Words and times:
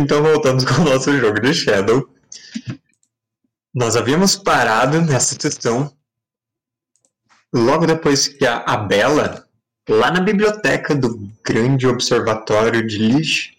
Então 0.00 0.22
voltamos 0.22 0.64
com 0.64 0.80
o 0.80 0.84
nosso 0.84 1.12
jogo 1.18 1.38
de 1.40 1.52
Shadow. 1.52 2.08
Nós 3.74 3.96
havíamos 3.96 4.34
parado 4.34 4.98
nessa 5.02 5.36
sessão 5.38 5.94
logo 7.54 7.84
depois 7.84 8.26
que 8.26 8.46
a, 8.46 8.60
a 8.60 8.78
Bela, 8.78 9.46
lá 9.86 10.10
na 10.10 10.20
biblioteca 10.20 10.94
do 10.94 11.18
grande 11.44 11.86
observatório 11.86 12.86
de 12.86 12.96
Lich, 12.96 13.58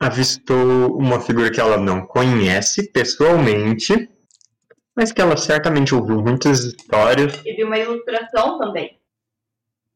avistou 0.00 0.96
uma 0.96 1.20
figura 1.20 1.50
que 1.50 1.60
ela 1.60 1.76
não 1.76 2.06
conhece 2.06 2.90
pessoalmente, 2.90 4.08
mas 4.96 5.12
que 5.12 5.20
ela 5.20 5.36
certamente 5.36 5.94
ouviu 5.94 6.22
muitas 6.22 6.60
histórias. 6.60 7.38
E 7.44 7.54
viu 7.54 7.66
uma 7.66 7.78
ilustração 7.78 8.58
também. 8.58 8.98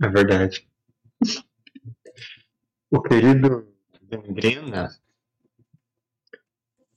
É 0.02 0.08
verdade. 0.08 0.68
O 2.90 3.00
querido 3.00 3.66
Gangrena, 4.02 4.90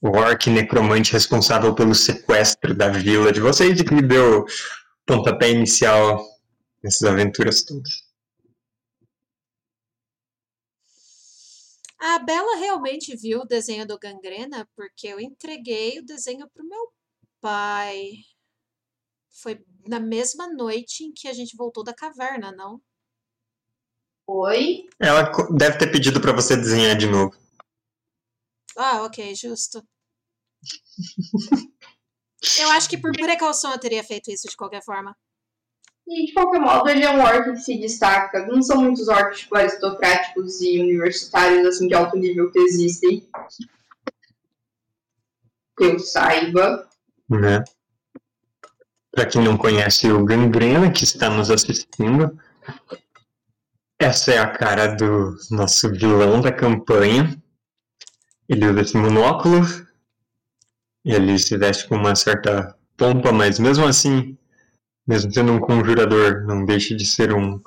o 0.02 0.08
orc 0.08 0.50
necromante 0.50 1.12
responsável 1.12 1.74
pelo 1.74 1.94
sequestro 1.94 2.74
da 2.74 2.88
vila 2.88 3.32
de 3.32 3.40
vocês 3.40 3.78
e 3.78 3.84
que 3.84 3.94
me 3.94 4.02
deu 4.02 4.44
pontapé 5.06 5.50
inicial 5.50 6.20
nessas 6.82 7.08
aventuras 7.08 7.62
todas. 7.62 8.10
A 12.00 12.18
Bela 12.18 12.56
realmente 12.56 13.16
viu 13.16 13.42
o 13.42 13.46
desenho 13.46 13.86
do 13.86 13.96
Gangrena 13.96 14.68
porque 14.74 15.06
eu 15.06 15.20
entreguei 15.20 16.00
o 16.00 16.04
desenho 16.04 16.50
pro 16.50 16.66
meu 16.66 16.92
pai. 17.40 18.10
Foi 19.40 19.64
na 19.86 20.00
mesma 20.00 20.52
noite 20.52 21.04
em 21.04 21.12
que 21.12 21.28
a 21.28 21.32
gente 21.32 21.56
voltou 21.56 21.84
da 21.84 21.94
caverna, 21.94 22.50
não? 22.50 22.82
Oi? 24.26 24.88
Ela 24.98 25.30
deve 25.56 25.78
ter 25.78 25.92
pedido 25.92 26.20
pra 26.20 26.32
você 26.32 26.56
desenhar 26.56 26.96
de 26.96 27.06
novo. 27.06 27.36
Ah, 28.76 29.04
ok, 29.04 29.34
justo. 29.34 29.86
Eu 32.60 32.70
acho 32.72 32.88
que 32.88 32.98
por 32.98 33.12
precaução 33.12 33.72
eu 33.72 33.78
teria 33.78 34.02
feito 34.02 34.30
isso 34.30 34.48
de 34.48 34.56
qualquer 34.56 34.82
forma. 34.82 35.16
E 36.06 36.26
de 36.26 36.32
qualquer 36.32 36.60
modo, 36.60 36.88
ele 36.88 37.04
é 37.04 37.10
um 37.10 37.22
orc 37.22 37.52
que 37.52 37.60
se 37.60 37.78
destaca. 37.78 38.46
Não 38.46 38.60
são 38.60 38.82
muitos 38.82 39.08
orcs 39.08 39.40
tipo, 39.40 39.56
aristocráticos 39.56 40.60
e 40.60 40.80
universitários 40.80 41.66
assim 41.66 41.86
de 41.86 41.94
alto 41.94 42.16
nível 42.16 42.50
que 42.50 42.58
existem. 42.58 43.28
Que 45.76 45.84
eu 45.84 45.98
saiba. 45.98 46.88
né? 47.28 47.62
Para 49.12 49.26
quem 49.26 49.42
não 49.42 49.56
conhece 49.56 50.10
o 50.10 50.24
Gangrena, 50.24 50.90
que 50.90 51.04
está 51.04 51.30
nos 51.30 51.50
assistindo, 51.50 52.36
essa 53.98 54.32
é 54.32 54.38
a 54.38 54.50
cara 54.50 54.88
do 54.88 55.36
nosso 55.50 55.90
vilão 55.90 56.40
da 56.40 56.50
campanha. 56.50 57.40
Ele 58.48 58.66
usa 58.66 58.80
esse 58.80 58.96
monóculo, 58.96 59.60
ele 61.04 61.38
se 61.38 61.56
veste 61.56 61.88
com 61.88 61.96
uma 61.96 62.14
certa 62.14 62.76
pompa, 62.96 63.32
mas 63.32 63.58
mesmo 63.58 63.86
assim, 63.86 64.36
mesmo 65.06 65.32
sendo 65.32 65.52
um 65.52 65.60
conjurador, 65.60 66.44
não 66.46 66.64
deixa 66.64 66.94
de 66.94 67.04
ser 67.04 67.32
um 67.32 67.60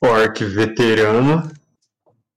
orc 0.00 0.44
veterano. 0.44 1.50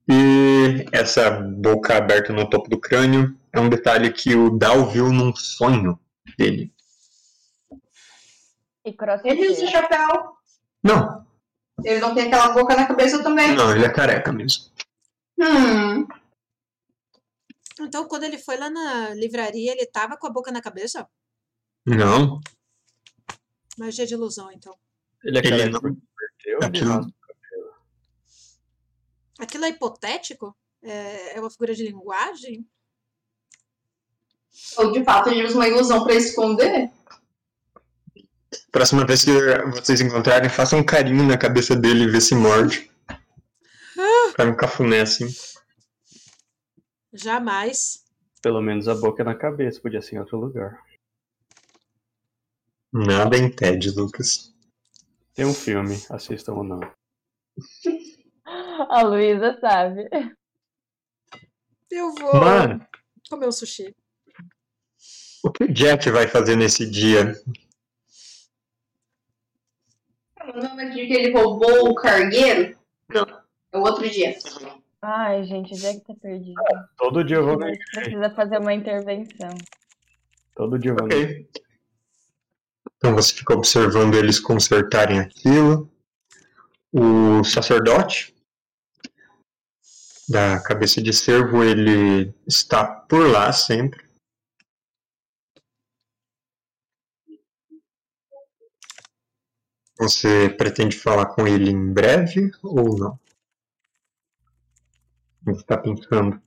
E 0.10 0.86
essa 0.92 1.30
boca 1.30 1.98
aberta 1.98 2.32
no 2.32 2.50
topo 2.50 2.70
do 2.70 2.80
crânio 2.80 3.36
é 3.52 3.60
um 3.60 3.68
detalhe 3.68 4.12
que 4.12 4.36
o 4.36 4.50
Dal 4.52 4.86
viu 4.86 5.12
num 5.12 5.36
sonho 5.36 6.00
dele. 6.38 6.72
E 8.86 8.96
Ele 9.26 9.50
usa 9.50 9.68
chapéu. 9.68 10.38
Não, 10.82 11.26
Ele 11.84 12.00
não 12.00 12.16
tem 12.16 12.28
aquela 12.28 12.50
boca 12.54 12.74
na 12.76 12.86
cabeça 12.86 13.22
também. 13.22 13.54
não, 13.54 13.76
ele 13.76 13.86
é 13.86 13.90
careca 13.90 14.32
mesmo. 14.32 14.64
Hum. 15.40 16.08
Então, 17.80 18.08
quando 18.08 18.24
ele 18.24 18.38
foi 18.38 18.58
lá 18.58 18.70
na 18.70 19.14
livraria, 19.14 19.72
ele 19.72 19.86
tava 19.86 20.18
com 20.18 20.28
a 20.28 20.32
boca 20.32 20.52
na 20.52 20.62
cabeça? 20.62 21.08
Não, 21.86 22.40
Magia 23.78 24.08
de 24.08 24.14
ilusão, 24.16 24.52
então. 24.52 24.76
Ele 25.24 25.38
é 25.38 25.46
Ele 25.46 25.70
não- 25.70 25.80
perdeu, 25.82 26.60
Aquilo- 26.64 26.92
raspa. 26.92 27.12
Aquilo 29.40 29.66
é 29.66 29.70
hipotético? 29.70 30.58
É, 30.82 31.38
é 31.38 31.40
uma 31.40 31.50
figura 31.52 31.76
de 31.76 31.84
linguagem? 31.84 32.68
Ou 34.78 34.92
de 34.92 35.04
fato 35.04 35.30
ele 35.30 35.46
usa 35.46 35.56
uma 35.56 35.68
ilusão 35.68 36.04
pra 36.04 36.16
esconder. 36.16 36.90
próxima 38.72 39.06
vez 39.06 39.24
que 39.24 39.32
vocês 39.72 40.02
encontrarem, 40.02 40.50
façam 40.50 40.80
um 40.80 40.84
carinho 40.86 41.24
na 41.28 41.38
cabeça 41.38 41.76
dele 41.76 42.04
e 42.06 42.10
vê 42.12 42.20
se 42.22 42.34
morde. 42.36 42.92
Faz 44.36 44.50
um 44.50 44.56
cafuné 44.56 45.02
assim. 45.02 45.28
Jamais. 47.18 48.06
Pelo 48.42 48.62
menos 48.62 48.88
a 48.88 48.96
boca 48.96 49.24
é 49.24 49.26
na 49.26 49.36
cabeça, 49.36 49.82
podia 49.82 50.02
ser 50.02 50.16
em 50.16 50.20
outro 50.20 50.38
lugar. 50.40 50.80
Nada 52.94 53.38
impede, 53.38 53.92
Lucas. 53.92 54.54
Tem 55.34 55.46
um 55.46 55.54
filme, 55.54 55.96
assistam 56.10 56.54
ou 56.54 56.64
não. 56.64 56.80
A 58.90 59.02
Luísa 59.02 59.58
sabe. 59.60 60.08
Eu 61.92 62.14
vou 62.16 62.36
Mano, 62.36 62.86
comer 63.30 63.48
um 63.48 63.52
sushi. 63.52 63.96
o 65.44 65.52
que 65.52 65.64
o 65.66 65.74
Jack 65.74 66.10
vai 66.12 66.28
fazer 66.28 66.56
nesse 66.56 66.90
dia? 66.90 67.34
Não 70.56 70.80
é 70.80 70.90
dia 70.90 71.08
que 71.08 71.14
ele 71.14 71.32
roubou 71.34 71.90
o 71.90 71.96
cargueiro? 71.96 72.78
Não. 73.10 73.26
É 73.72 73.78
o 73.78 73.82
outro 73.82 74.10
dia. 74.10 74.38
Ai, 75.02 75.44
gente, 75.46 75.74
o 75.74 75.78
Jack 75.78 76.02
tá 76.02 76.14
perdido. 76.16 76.56
Todo 76.98 77.24
dia 77.24 77.38
eu 77.38 77.46
vou 77.46 77.62
gente 77.62 77.92
precisa 77.92 78.30
fazer 78.32 78.58
uma 78.58 78.74
intervenção. 78.74 79.50
Todo 80.56 80.80
dia 80.80 80.92
eu 80.92 80.96
vou 80.96 81.08
na 81.08 81.16
Ok. 81.16 81.50
Então 82.98 83.14
você 83.14 83.34
fica 83.34 83.54
observando 83.54 84.16
eles 84.16 84.40
consertarem 84.40 85.20
aquilo. 85.20 85.92
O 86.92 87.44
sacerdote 87.44 88.36
da 90.28 90.62
cabeça 90.62 91.02
de 91.02 91.14
cervo, 91.14 91.64
ele 91.64 92.34
está 92.48 92.86
por 92.86 93.30
lá 93.30 93.54
sempre. 93.54 94.06
Você 100.00 100.50
pretende 100.50 100.98
falar 100.98 101.28
com 101.28 101.48
ele 101.48 101.70
em 101.70 101.94
breve 101.94 102.52
ou 102.62 102.98
não? 102.98 103.27
Que 105.48 105.52
está 105.54 105.78
pensando? 105.78 106.36
O 106.36 106.42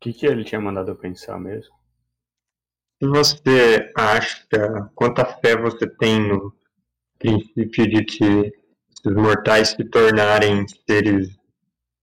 que, 0.00 0.12
que 0.12 0.26
ele 0.26 0.42
tinha 0.42 0.60
mandado 0.60 0.90
eu 0.90 0.96
pensar 0.96 1.38
mesmo? 1.38 1.76
Se 3.00 3.06
você 3.06 3.92
acha, 3.96 4.48
quanta 4.96 5.24
fé 5.24 5.56
você 5.56 5.88
tem 5.88 6.18
no 6.28 6.52
princípio 7.20 7.88
de 7.88 8.04
que 8.04 8.52
os 9.06 9.14
mortais 9.14 9.68
se 9.68 9.84
tornarem 9.84 10.66
seres 10.84 11.38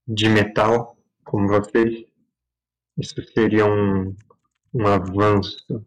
de 0.07 0.29
metal, 0.29 0.97
como 1.25 1.49
vocês, 1.49 2.05
isso 2.97 3.21
seria 3.33 3.65
um, 3.65 4.15
um 4.73 4.87
avanço 4.87 5.85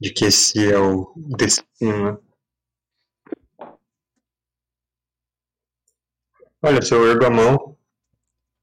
de 0.00 0.12
que 0.12 0.26
esse 0.26 0.72
é 0.72 0.78
o 0.78 1.12
destino. 1.36 2.22
Olha, 6.62 6.82
se 6.82 6.92
eu 6.92 7.06
ergo 7.08 7.24
a 7.24 7.30
mão, 7.30 7.78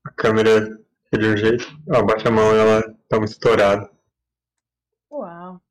a 0.05 0.11
câmera 0.11 0.65
fica 1.05 1.17
de 1.17 1.27
um 1.27 1.37
jeito, 1.37 1.65
eu 1.87 1.95
abaixo 1.95 2.27
a 2.27 2.31
mão 2.31 2.53
e 2.53 2.59
ela 2.59 2.81
tá 3.07 3.17
muito 3.17 3.31
estourada. 3.31 3.89
Uau. 5.11 5.61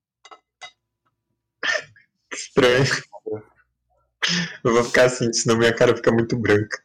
Estranho. 2.33 2.85
Eu 4.65 4.73
vou 4.73 4.85
ficar 4.85 5.05
assim, 5.05 5.33
senão 5.33 5.59
minha 5.59 5.75
cara 5.75 5.95
fica 5.95 6.11
muito 6.11 6.39
branca. 6.39 6.84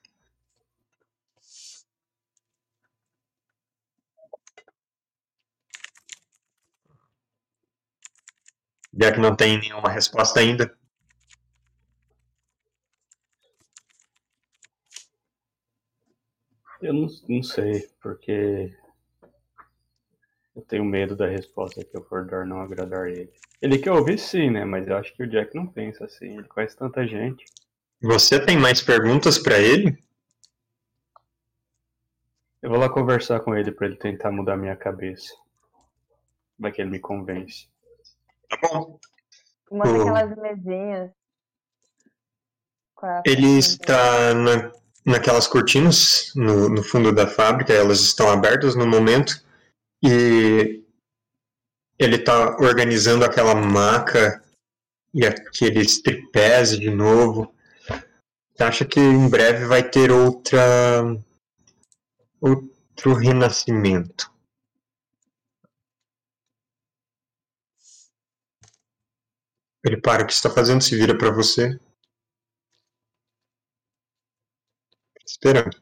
Já 8.94 9.12
que 9.12 9.20
não 9.20 9.36
tem 9.36 9.60
nenhuma 9.60 9.90
resposta 9.90 10.40
ainda, 10.40 10.74
Eu 16.82 16.94
não, 16.94 17.08
não 17.28 17.44
sei, 17.44 17.90
porque 18.02 18.74
eu 20.56 20.62
tenho 20.62 20.86
medo 20.86 21.14
da 21.14 21.28
resposta 21.28 21.84
que 21.84 21.96
eu 21.96 22.04
for 22.04 22.26
dar 22.26 22.46
não 22.46 22.62
agradar 22.62 23.08
ele. 23.10 23.30
Ele 23.62 23.78
quer 23.78 23.92
ouvir 23.92 24.18
sim, 24.18 24.50
né? 24.50 24.64
Mas 24.64 24.88
eu 24.88 24.96
acho 24.96 25.14
que 25.14 25.24
o 25.24 25.30
Jack 25.30 25.54
não 25.54 25.68
pensa 25.68 26.06
assim. 26.06 26.38
Ele 26.38 26.48
conhece 26.48 26.78
tanta 26.78 27.06
gente. 27.06 27.44
você 28.02 28.44
tem 28.44 28.58
mais 28.58 28.82
perguntas 28.82 29.38
pra 29.38 29.60
ele? 29.60 30.02
Eu 32.62 32.70
vou 32.70 32.80
lá 32.80 32.90
conversar 32.90 33.42
com 33.42 33.54
ele 33.54 33.72
pra 33.72 33.88
ele 33.88 33.98
tentar 33.98 34.32
mudar 34.32 34.56
minha 34.56 34.76
cabeça. 34.76 35.34
Vai 36.58 36.72
que 36.72 36.82
ele 36.82 36.92
me 36.92 37.00
convence. 37.00 37.68
Tá 38.50 38.58
bom. 38.62 39.00
Uma 39.72 39.88
Hum. 39.88 39.98
daquelas 39.98 40.38
mesinhas 40.38 41.12
Ele 43.26 43.60
está 43.60 44.34
na, 44.34 44.72
naquelas 45.06 45.48
cortinas 45.48 46.34
no, 46.36 46.68
no 46.70 46.84
fundo 46.84 47.14
da 47.14 47.28
fábrica, 47.28 47.72
elas 47.72 48.02
estão 48.02 48.30
abertas 48.30 48.76
no 48.76 48.86
momento 48.86 49.42
e 50.04 50.84
ele 51.98 52.16
está 52.16 52.58
organizando 52.58 53.24
aquela 53.24 53.54
maca 53.54 54.44
e 55.14 55.26
aqueles 55.26 56.02
tripés 56.02 56.78
de 56.78 56.90
novo. 56.90 57.54
Acha 58.60 58.86
que 58.86 59.00
em 59.00 59.30
breve 59.30 59.66
vai 59.66 59.88
ter 59.88 60.12
outra 60.12 61.04
outro 62.42 63.14
renascimento? 63.14 64.30
Ele 69.84 69.98
para 70.00 70.24
o 70.24 70.26
que 70.26 70.32
está 70.32 70.50
fazendo, 70.50 70.82
se 70.82 70.96
vira 70.96 71.18
para 71.18 71.32
você. 71.32 71.78
Esperando. 75.26 75.78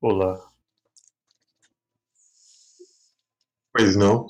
Olá. 0.00 0.50
Pois 3.72 3.96
não. 3.96 4.28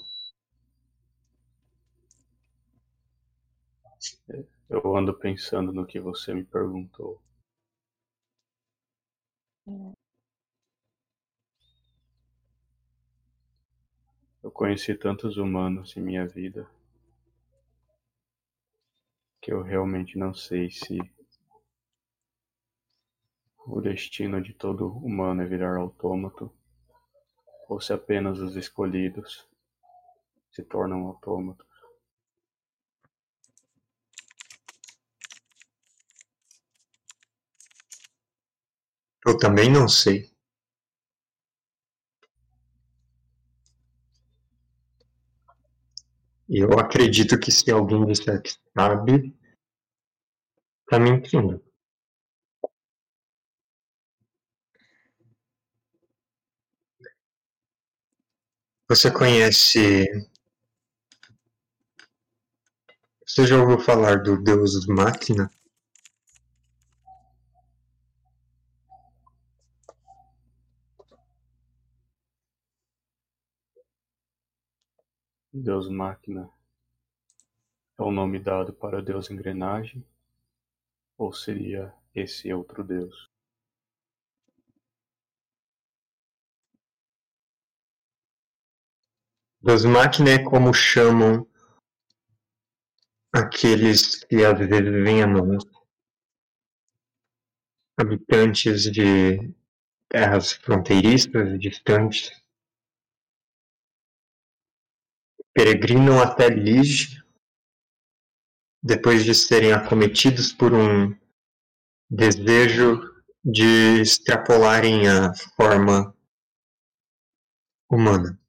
Eu 4.70 4.96
ando 4.96 5.12
pensando 5.12 5.74
no 5.74 5.84
que 5.84 6.00
você 6.00 6.32
me 6.32 6.42
perguntou. 6.42 7.20
Eu 14.42 14.50
conheci 14.50 14.94
tantos 14.94 15.36
humanos 15.36 15.94
em 15.96 16.00
minha 16.00 16.26
vida 16.26 16.66
que 19.42 19.52
eu 19.52 19.62
realmente 19.62 20.16
não 20.16 20.32
sei 20.32 20.70
se 20.70 20.98
o 23.58 23.80
destino 23.82 24.40
de 24.40 24.54
todo 24.54 24.88
humano 24.88 25.42
é 25.42 25.44
virar 25.44 25.76
autômato 25.76 26.50
ou 27.68 27.78
se 27.78 27.92
apenas 27.92 28.38
os 28.38 28.56
escolhidos 28.56 29.46
se 30.50 30.62
tornam 30.62 31.06
autômatos. 31.06 31.67
Eu 39.28 39.36
também 39.36 39.70
não 39.70 39.86
sei. 39.86 40.30
Eu 46.48 46.78
acredito 46.78 47.38
que 47.38 47.52
se 47.52 47.70
alguém 47.70 48.06
disser 48.06 48.40
que 48.40 48.50
sabe, 48.74 49.36
tá 50.88 50.98
mentindo. 50.98 51.62
Você 58.88 59.10
conhece. 59.10 60.06
Você 63.24 63.46
já 63.46 63.60
ouviu 63.60 63.78
falar 63.78 64.24
do 64.24 64.42
Deus 64.42 64.84
Máquina? 64.88 65.48
Deus 75.58 75.88
Máquina 75.88 76.48
é 77.98 78.02
o 78.02 78.12
nome 78.12 78.38
dado 78.38 78.72
para 78.72 79.02
Deus 79.02 79.28
Engrenagem? 79.30 80.04
Ou 81.16 81.32
seria 81.32 81.92
esse 82.14 82.52
outro 82.52 82.84
Deus? 82.84 83.28
Deus 89.60 89.84
Máquina 89.84 90.30
é 90.30 90.44
como 90.44 90.72
chamam 90.72 91.44
aqueles 93.32 94.24
que 94.24 94.44
às 94.44 94.56
vezes 94.56 95.04
venham 95.04 95.58
habitantes 97.98 98.84
de 98.84 99.52
terras 100.08 100.52
fronteiriças 100.52 101.58
distantes 101.58 102.30
peregrinam 105.58 106.22
até 106.22 106.48
Lige 106.48 107.20
depois 108.80 109.24
de 109.24 109.34
serem 109.34 109.72
acometidos 109.72 110.52
por 110.52 110.72
um 110.72 111.12
desejo 112.08 113.00
de 113.44 114.00
extrapolarem 114.00 115.08
a 115.08 115.34
forma 115.56 116.16
humana. 117.90 118.40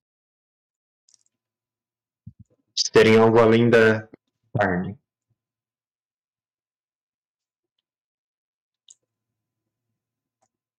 De 2.75 2.91
serem 2.93 3.17
algo 3.17 3.39
além 3.39 3.71
da 3.71 4.07
carne. 4.55 4.95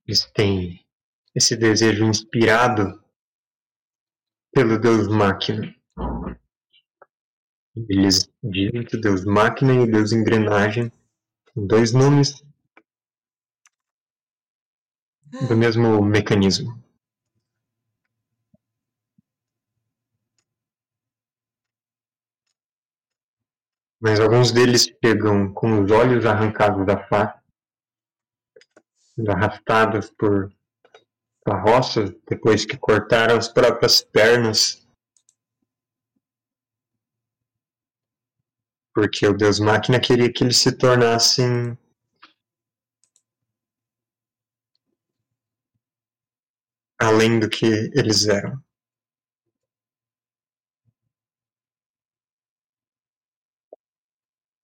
Eles 0.06 0.26
têm 0.26 0.86
esse 1.34 1.56
desejo 1.56 2.04
inspirado 2.04 3.04
pelo 4.52 4.78
Deus 4.78 5.08
Máquina. 5.08 5.79
Eles 7.88 8.30
dizem 8.42 8.84
que 8.84 8.96
Deus 8.96 9.24
Máquina 9.24 9.72
e 9.72 9.90
Deus 9.90 10.12
Engrenagem 10.12 10.90
são 11.52 11.66
dois 11.66 11.92
nomes 11.92 12.42
do 15.48 15.56
mesmo 15.56 16.02
mecanismo. 16.04 16.82
Mas 24.00 24.18
alguns 24.18 24.50
deles 24.50 24.90
chegam 25.04 25.52
com 25.52 25.84
os 25.84 25.90
olhos 25.90 26.24
arrancados 26.24 26.86
da 26.86 27.06
face, 27.06 27.38
arrastados 29.28 30.10
por 30.10 30.50
carroças 31.44 32.10
depois 32.28 32.64
que 32.64 32.78
cortaram 32.78 33.36
as 33.36 33.48
próprias 33.48 34.02
pernas 34.02 34.88
porque 39.00 39.26
o 39.26 39.32
Deus 39.32 39.58
Máquina 39.58 39.98
queria 39.98 40.30
que 40.30 40.44
eles 40.44 40.58
se 40.58 40.76
tornassem 40.76 41.74
além 47.00 47.40
do 47.40 47.48
que 47.48 47.64
eles 47.94 48.28
eram. 48.28 48.62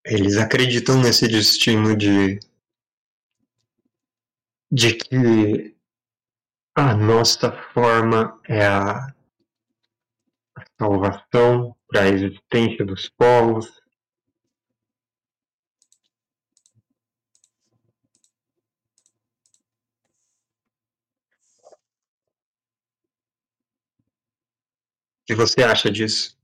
Eles 0.05 0.37
acreditam 0.37 1.01
nesse 1.01 1.27
destino 1.27 1.97
de 1.97 2.39
de 4.71 4.93
que 4.97 5.75
a 6.75 6.95
nossa 6.95 7.51
forma 7.73 8.39
é 8.47 8.67
a 8.67 9.15
salvação 10.79 11.75
para 11.89 12.03
a 12.03 12.09
existência 12.09 12.85
dos 12.85 13.09
povos, 13.09 13.86
que 25.27 25.35
você 25.35 25.65
acha 25.65 25.91
disso? 25.91 26.39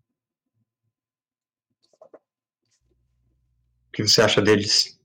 O 3.88 3.92
que 3.92 4.02
você 4.02 4.20
acha 4.20 4.42
deles? 4.42 4.98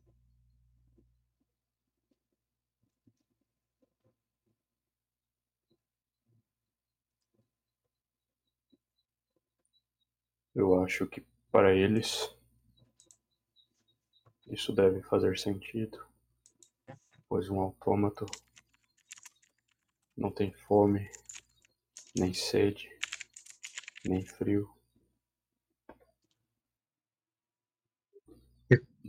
Eu 10.55 10.83
acho 10.83 11.05
que 11.05 11.23
para 11.51 11.75
eles 11.75 12.35
isso 14.47 14.73
deve 14.73 15.03
fazer 15.03 15.37
sentido, 15.37 16.03
pois 17.29 17.47
um 17.47 17.59
autômato 17.59 18.25
não 20.15 20.31
tem 20.31 20.51
fome, 20.51 21.11
nem 22.15 22.33
sede, 22.33 22.96
nem 24.07 24.25
frio. 24.25 24.69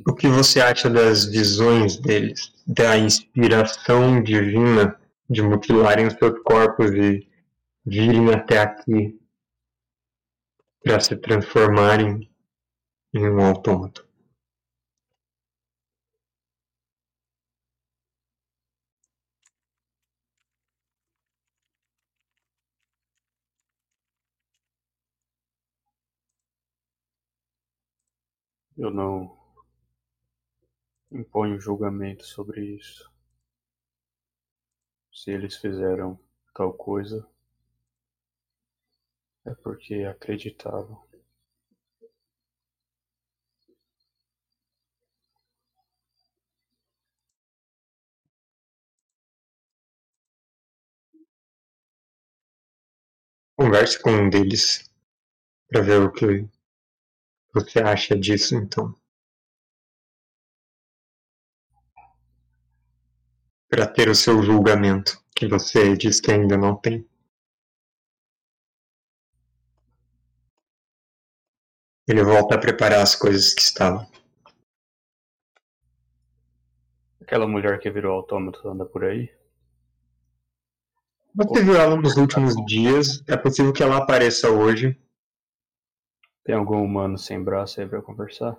O 0.06 0.14
que 0.14 0.28
você 0.28 0.60
acha 0.60 0.88
das 0.88 1.24
visões 1.24 1.96
deles, 1.96 2.52
da 2.66 2.96
inspiração 2.96 4.22
divina 4.22 4.98
de 5.28 5.42
mutilarem 5.42 6.06
os 6.06 6.14
seus 6.14 6.40
corpos 6.42 6.90
e 6.92 7.28
virem 7.84 8.32
até 8.32 8.58
aqui 8.58 9.18
para 10.82 11.00
se 11.00 11.16
transformarem 11.16 12.30
em 13.12 13.28
um 13.28 13.44
autômato. 13.44 14.07
Eu 28.78 28.92
não 28.92 29.36
imponho 31.10 31.60
julgamento 31.60 32.24
sobre 32.24 32.76
isso. 32.76 33.12
Se 35.12 35.32
eles 35.32 35.56
fizeram 35.56 36.16
tal 36.54 36.72
coisa, 36.72 37.28
é 39.44 39.52
porque 39.52 40.04
acreditavam. 40.04 41.02
Converse 53.56 54.00
com 54.00 54.12
um 54.12 54.30
deles 54.30 54.88
para 55.68 55.82
ver 55.82 56.00
o 56.00 56.12
que 56.12 56.48
você 57.52 57.80
acha 57.80 58.18
disso, 58.18 58.54
então. 58.54 58.94
Para 63.68 63.86
ter 63.86 64.08
o 64.08 64.14
seu 64.14 64.42
julgamento, 64.42 65.22
que 65.34 65.46
você 65.46 65.96
diz 65.96 66.20
que 66.20 66.30
ainda 66.30 66.56
não 66.56 66.76
tem. 66.76 67.06
Ele 72.06 72.24
volta 72.24 72.54
a 72.54 72.58
preparar 72.58 73.02
as 73.02 73.14
coisas 73.14 73.52
que 73.52 73.60
estavam. 73.60 74.10
Aquela 77.20 77.46
mulher 77.46 77.78
que 77.78 77.90
virou 77.90 78.16
autômato 78.16 78.66
anda 78.66 78.86
por 78.86 79.04
aí? 79.04 79.30
Você 81.34 81.62
viu 81.62 81.76
ela 81.76 81.94
nos 81.94 82.16
últimos 82.16 82.54
dias, 82.66 83.22
é 83.28 83.36
possível 83.36 83.72
que 83.72 83.82
ela 83.82 83.98
apareça 83.98 84.50
hoje. 84.50 84.98
Tem 86.48 86.56
algum 86.56 86.82
humano 86.82 87.18
sem 87.18 87.44
braço 87.44 87.78
aí 87.78 87.86
pra 87.86 88.00
conversar? 88.00 88.58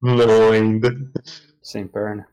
Não 0.00 0.52
ainda. 0.52 0.90
Sem 1.60 1.88
perna? 1.88 2.32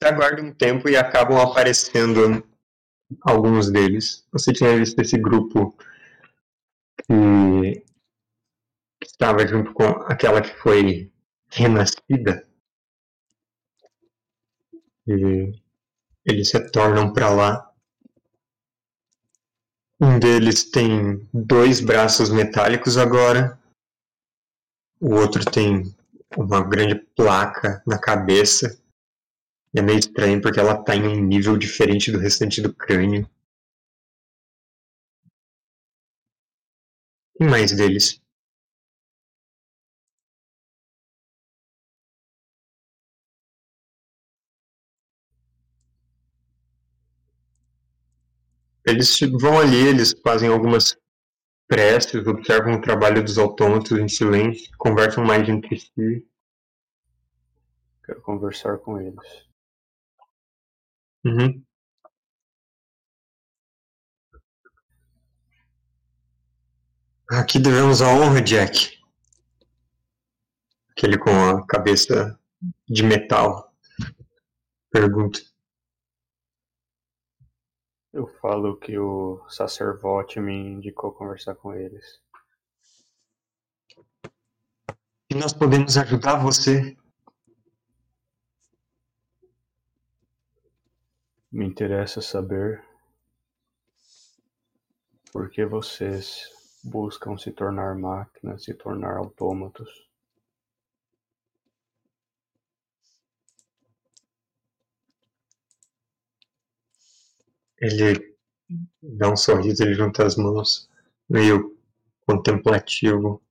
Você 0.00 0.08
aguarda 0.08 0.40
um 0.40 0.54
tempo 0.54 0.88
e 0.88 0.96
acabam 0.96 1.40
aparecendo 1.40 2.48
alguns 3.22 3.68
deles. 3.68 4.24
Você 4.30 4.52
tinha 4.52 4.78
visto 4.78 4.96
esse 5.00 5.18
grupo 5.18 5.76
que 7.04 7.84
estava 9.02 9.44
junto 9.44 9.74
com 9.74 9.86
aquela 10.04 10.40
que 10.40 10.54
foi 10.54 11.12
renascida. 11.50 12.48
E 15.04 15.50
eles 16.24 16.52
retornam 16.52 17.12
para 17.12 17.30
lá. 17.30 17.67
Um 20.00 20.16
deles 20.16 20.62
tem 20.62 21.28
dois 21.34 21.80
braços 21.80 22.30
metálicos 22.30 22.96
agora. 22.96 23.58
O 25.00 25.14
outro 25.14 25.44
tem 25.44 25.92
uma 26.36 26.62
grande 26.62 26.94
placa 27.16 27.82
na 27.84 27.98
cabeça. 27.98 28.80
É 29.74 29.82
meio 29.82 29.98
estranho 29.98 30.40
porque 30.40 30.60
ela 30.60 30.82
tá 30.82 30.94
em 30.94 31.02
um 31.02 31.20
nível 31.20 31.56
diferente 31.56 32.12
do 32.12 32.18
restante 32.18 32.62
do 32.62 32.72
crânio. 32.72 33.28
E 37.40 37.44
mais 37.44 37.72
deles. 37.72 38.20
Eles 48.88 49.20
vão 49.38 49.58
ali, 49.60 49.86
eles 49.86 50.14
fazem 50.24 50.48
algumas 50.48 50.96
preces, 51.66 52.26
observam 52.26 52.76
o 52.76 52.80
trabalho 52.80 53.22
dos 53.22 53.36
autômatos 53.36 53.98
em 53.98 54.08
silêncio, 54.08 54.70
conversam 54.78 55.22
mais 55.22 55.46
entre 55.46 55.78
si. 55.78 56.26
Quero 58.02 58.22
conversar 58.22 58.78
com 58.78 58.98
eles. 58.98 59.46
Uhum. 61.22 61.62
Aqui 67.30 67.58
devemos 67.58 68.00
a 68.00 68.08
honra, 68.08 68.40
Jack. 68.40 68.98
Aquele 70.92 71.18
com 71.18 71.30
a 71.30 71.66
cabeça 71.66 72.40
de 72.88 73.02
metal. 73.02 73.70
Pergunta. 74.90 75.38
Eu 78.18 78.26
falo 78.26 78.76
que 78.76 78.98
o 78.98 79.48
sacerdote 79.48 80.40
me 80.40 80.52
indicou 80.52 81.12
conversar 81.12 81.54
com 81.54 81.72
eles. 81.72 82.20
E 85.30 85.36
nós 85.36 85.52
podemos 85.52 85.96
ajudar 85.96 86.42
você. 86.42 86.96
Me 91.52 91.64
interessa 91.64 92.20
saber 92.20 92.84
por 95.32 95.48
que 95.48 95.64
vocês 95.64 96.50
buscam 96.82 97.38
se 97.38 97.52
tornar 97.52 97.96
máquinas, 97.96 98.64
se 98.64 98.74
tornar 98.74 99.16
autômatos. 99.16 100.07
Ele 107.80 108.36
dá 109.02 109.30
um 109.30 109.36
sorriso, 109.36 109.82
ele 109.82 109.94
junta 109.94 110.26
as 110.26 110.36
mãos, 110.36 110.88
meio 111.28 111.76
contemplativo. 112.26 113.42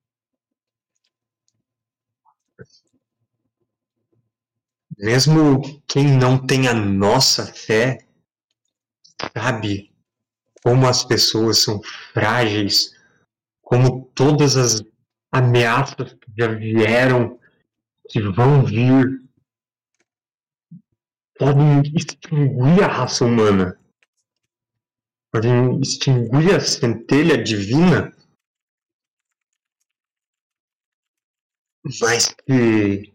Mesmo 4.97 5.81
quem 5.87 6.17
não 6.17 6.45
tem 6.45 6.67
a 6.67 6.73
nossa 6.73 7.45
fé 7.45 7.99
sabe 9.35 9.93
como 10.63 10.87
as 10.87 11.03
pessoas 11.03 11.59
são 11.59 11.81
frágeis, 12.13 12.95
como 13.61 14.11
todas 14.15 14.57
as 14.57 14.83
ameaças 15.31 16.13
que 16.13 16.31
já 16.37 16.47
vieram, 16.47 17.39
que 18.09 18.19
vão 18.21 18.65
vir, 18.65 19.21
podem 21.37 21.81
extinguir 21.95 22.83
a 22.83 22.87
raça 22.87 23.23
humana 23.23 23.79
podem 25.37 25.79
extinguir 25.81 26.55
a 26.55 26.59
centelha 26.59 27.41
divina, 27.43 28.11
mas 32.01 32.33
que 32.33 33.13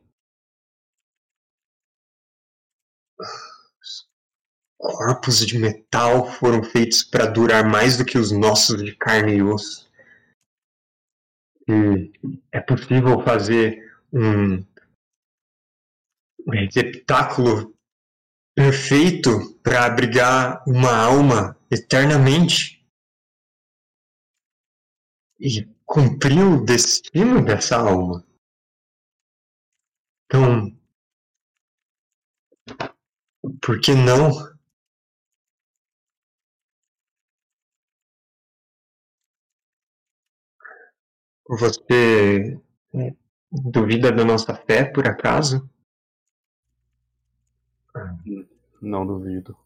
corpos 4.79 5.45
de 5.45 5.59
metal 5.59 6.31
foram 6.31 6.63
feitos 6.63 7.03
para 7.03 7.27
durar 7.27 7.69
mais 7.69 7.99
do 7.99 8.05
que 8.05 8.17
os 8.19 8.31
nossos 8.31 8.83
de 8.85 8.95
carne 8.97 9.39
e 9.39 9.43
osso. 9.43 9.91
E 11.69 12.13
é 12.53 12.61
possível 12.61 13.21
fazer 13.25 14.01
um 14.13 14.65
receptáculo 16.49 17.77
perfeito 18.55 19.55
para 19.63 19.87
abrigar 19.87 20.63
uma 20.67 20.95
alma 20.95 21.57
eternamente 21.71 22.87
e 25.41 25.65
cumprir 25.85 26.45
o 26.45 26.65
destino 26.65 27.45
dessa 27.45 27.77
alma. 27.77 28.25
Então, 30.27 30.75
por 33.61 33.81
que 33.81 33.93
não? 33.95 34.31
Você 41.49 42.59
é, 42.95 43.15
duvida 43.51 44.11
da 44.11 44.25
nossa 44.25 44.55
fé, 44.55 44.85
por 44.85 45.07
acaso? 45.07 45.69
Não 48.83 49.07
duvido. 49.07 49.57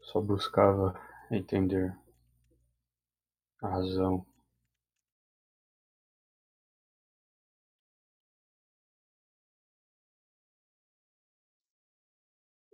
Só 0.00 0.18
buscava 0.18 0.98
entender 1.30 1.94
a 3.60 3.68
razão. 3.68 4.24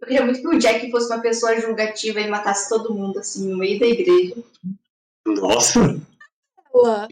Eu 0.00 0.06
queria 0.06 0.24
muito 0.24 0.40
que 0.40 0.48
o 0.48 0.58
Jack 0.58 0.88
fosse 0.92 1.12
uma 1.12 1.20
pessoa 1.20 1.60
julgativa 1.60 2.20
e 2.20 2.30
matasse 2.30 2.68
todo 2.68 2.94
mundo, 2.94 3.18
assim, 3.18 3.48
no 3.48 3.58
meio 3.58 3.80
da 3.80 3.86
igreja. 3.86 4.36
Nossa! 5.26 5.80
Ela. 6.72 7.08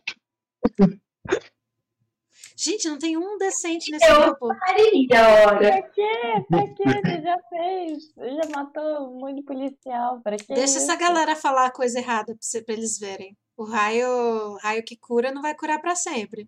Gente, 2.62 2.88
não 2.88 2.98
tem 2.98 3.16
um 3.16 3.38
decente 3.38 3.90
nesse 3.90 4.04
Eu- 4.04 4.20
grupo. 4.22 4.48
Faria, 4.54 5.28
hora. 5.46 5.58
Pra 5.58 5.82
quê? 5.82 6.44
Pra 6.48 6.66
quê? 6.74 6.82
Você 6.84 7.22
já 7.22 7.38
fez? 7.48 8.12
Você 8.14 8.30
já 8.34 8.48
matou 8.54 9.08
um 9.14 9.18
monte 9.20 9.36
de 9.36 9.42
policial. 9.44 10.20
Pra 10.20 10.36
quê? 10.36 10.54
Deixa 10.54 10.76
essa 10.76 10.94
galera 10.94 11.34
falar 11.34 11.66
a 11.66 11.70
coisa 11.72 11.98
errada 11.98 12.34
pra, 12.34 12.36
você- 12.38 12.62
pra 12.62 12.74
eles 12.74 12.98
verem. 12.98 13.34
O 13.56 13.64
raio, 13.64 14.56
raio 14.62 14.84
que 14.84 14.94
cura 14.96 15.32
não 15.32 15.40
vai 15.40 15.54
curar 15.54 15.80
pra 15.80 15.94
sempre. 15.96 16.46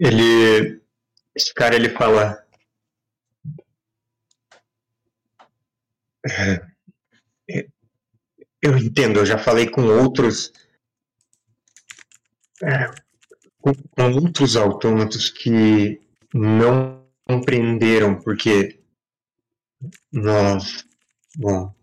Ele. 0.00 0.82
Esse 1.36 1.54
cara 1.54 1.76
ele 1.76 1.90
fala. 1.90 2.44
"É, 6.26 6.74
Eu 8.62 8.78
entendo, 8.78 9.18
eu 9.20 9.26
já 9.26 9.36
falei 9.38 9.70
com 9.70 9.82
outros. 9.82 10.50
Com, 13.64 13.72
com 13.72 14.12
outros 14.12 14.56
autômatos 14.56 15.30
que 15.30 15.98
não 16.34 17.02
compreenderam, 17.26 18.20
porque 18.20 18.78
nós. 20.12 20.84
Bom. 21.34 21.74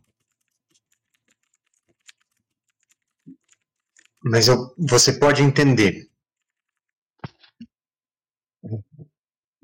Mas 4.24 4.48
eu, 4.48 4.76
você 4.78 5.14
pode 5.14 5.42
entender. 5.42 6.08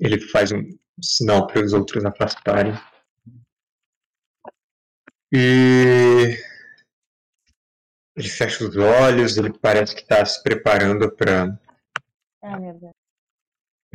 Ele 0.00 0.20
faz 0.20 0.50
um 0.50 0.60
sinal 1.00 1.46
para 1.46 1.64
os 1.64 1.72
outros 1.72 2.04
afastarem. 2.04 2.72
E 5.32 6.36
ele 8.16 8.28
fecha 8.28 8.64
os 8.64 8.76
olhos, 8.76 9.36
ele 9.36 9.56
parece 9.56 9.94
que 9.94 10.00
está 10.00 10.24
se 10.24 10.42
preparando 10.42 11.14
para 11.14 11.56
Ai, 12.42 12.58
meu 12.60 12.74
Deus. 12.78 12.94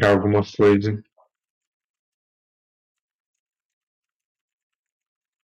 alguma 0.03 0.41
coisa. 0.57 1.03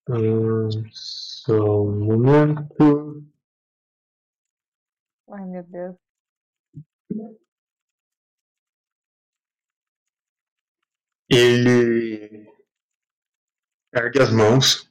Hum, 0.09 0.69
só 0.91 1.53
um 1.83 1.99
momento. 2.05 3.23
Ai, 5.31 5.45
meu 5.45 5.63
Deus. 5.63 5.95
Ele 11.29 12.47
ergue 13.93 14.21
as 14.21 14.31
mãos. 14.31 14.89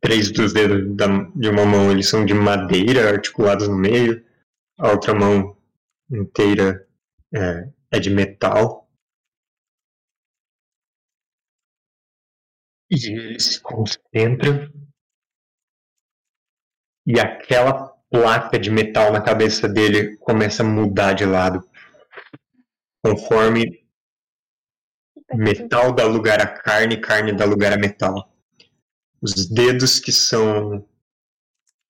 Três 0.00 0.32
dos 0.32 0.52
dedos 0.52 0.96
da- 0.96 1.30
de 1.36 1.48
uma 1.48 1.64
mão 1.64 1.90
eles 1.92 2.08
são 2.08 2.26
de 2.26 2.34
madeira, 2.34 3.10
articulados 3.10 3.68
no 3.68 3.76
meio. 3.76 4.24
A 4.78 4.90
outra 4.90 5.14
mão 5.14 5.56
inteira 6.10 6.86
é, 7.34 7.70
é 7.90 8.00
de 8.00 8.10
metal. 8.10 8.88
E 12.90 12.94
ele 12.94 13.40
se 13.40 13.60
concentra. 13.60 14.70
E 17.06 17.18
aquela 17.18 17.88
placa 18.10 18.58
de 18.58 18.70
metal 18.70 19.12
na 19.12 19.22
cabeça 19.22 19.68
dele 19.68 20.16
começa 20.18 20.62
a 20.62 20.66
mudar 20.66 21.14
de 21.14 21.24
lado. 21.24 21.68
Conforme 23.04 23.82
Metal 25.34 25.94
dá 25.94 26.04
lugar 26.04 26.40
a 26.40 26.46
carne, 26.46 27.00
carne 27.00 27.32
dá 27.32 27.44
lugar 27.44 27.72
a 27.72 27.78
metal. 27.78 28.30
Os 29.20 29.48
dedos 29.48 29.98
que 29.98 30.12
são 30.12 30.86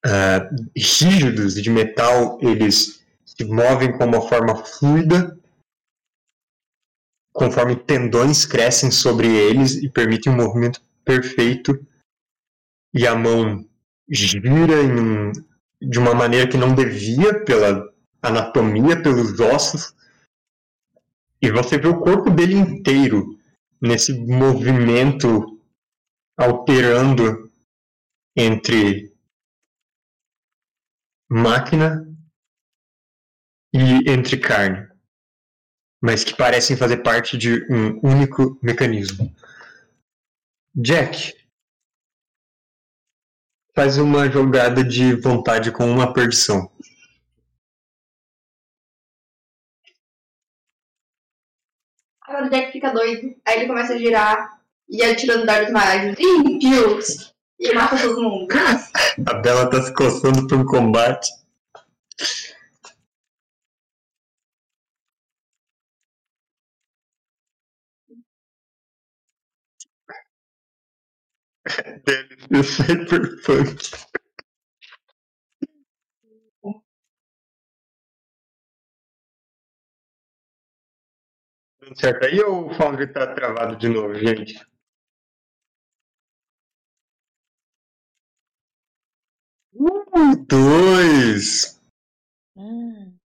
ah, 0.05 0.48
rígidos 0.76 1.61
de 1.61 1.70
metal, 1.70 2.38
eles 2.40 3.01
se 3.42 3.44
movem 3.44 3.96
com 3.98 4.05
uma 4.05 4.20
forma 4.20 4.55
fluida, 4.64 5.37
conforme 7.33 7.74
tendões 7.74 8.46
crescem 8.46 8.90
sobre 8.90 9.26
eles 9.26 9.74
e 9.74 9.90
permitem 9.90 10.33
um 10.33 10.37
movimento 10.37 10.81
perfeito. 11.05 11.72
E 12.94 13.07
a 13.07 13.16
mão 13.16 13.66
gira 14.09 14.83
em 14.83 15.33
de 15.81 15.98
uma 15.98 16.14
maneira 16.14 16.48
que 16.48 16.57
não 16.57 16.72
devia 16.74 17.44
pela 17.44 17.92
anatomia, 18.22 19.02
pelos 19.02 19.40
ossos. 19.40 19.92
E 21.40 21.50
você 21.50 21.76
vê 21.76 21.88
o 21.88 21.98
corpo 21.98 22.31
dele 22.31 22.55
inteiro 22.55 23.37
nesse 23.81 24.12
movimento 24.12 25.61
alterando 26.38 27.50
entre 28.37 29.12
máquina 31.28 32.12
e 33.72 34.11
entre 34.11 34.37
carne, 34.38 34.88
mas 36.00 36.24
que 36.24 36.37
parecem 36.37 36.76
fazer 36.76 36.98
parte 36.98 37.38
de 37.38 37.64
um 37.72 37.98
único 38.02 38.58
mecanismo. 38.62 39.35
Jack, 40.74 41.35
faz 43.74 43.98
uma 43.98 44.30
jogada 44.30 44.85
de 44.85 45.14
vontade 45.14 45.72
com 45.72 45.85
uma 45.90 46.12
perdição. 46.12 46.70
Agora 52.22 52.46
o 52.46 52.50
Jack 52.50 52.72
fica 52.72 52.90
doido. 52.90 53.35
Aí 53.44 53.58
ele 53.58 53.66
começa 53.66 53.92
a 53.92 53.98
girar 53.98 54.62
e 54.88 55.02
atirando 55.02 55.44
dardos 55.44 55.72
mágicos. 55.72 56.18
Ih, 56.18 56.58
Deus! 56.58 57.35
E 57.61 57.72
mata 57.74 57.96
todo 57.96 58.22
mundo. 58.22 58.48
A 59.26 59.35
Bela 59.35 59.70
tá 59.70 59.82
se 59.82 59.92
coçando 59.94 60.46
para 60.46 60.56
um 60.56 60.64
combate. 60.64 61.30
Deve 72.07 72.64
ser 72.64 73.07
cyberpunk. 73.09 73.90
Tudo 81.81 81.98
certo 82.01 82.25
aí 82.27 82.40
ou 82.40 82.68
o 82.70 82.75
Foundry 82.75 83.12
tá 83.12 83.35
travado 83.35 83.77
de 83.77 83.88
novo, 83.88 84.14
gente? 84.14 84.55
Uh, 89.75 90.37
dois! 90.48 91.79
Hum. 92.57 93.18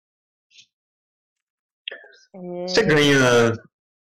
É, 2.33 2.67
Você 2.67 2.83
ganha 2.83 3.53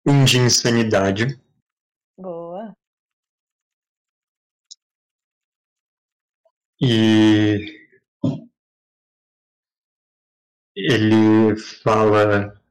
um 0.05 0.25
de 0.25 0.39
insanidade. 0.39 1.39
Boa. 2.17 2.75
E 6.87 7.89
ele 10.75 11.57
fala 11.57 12.61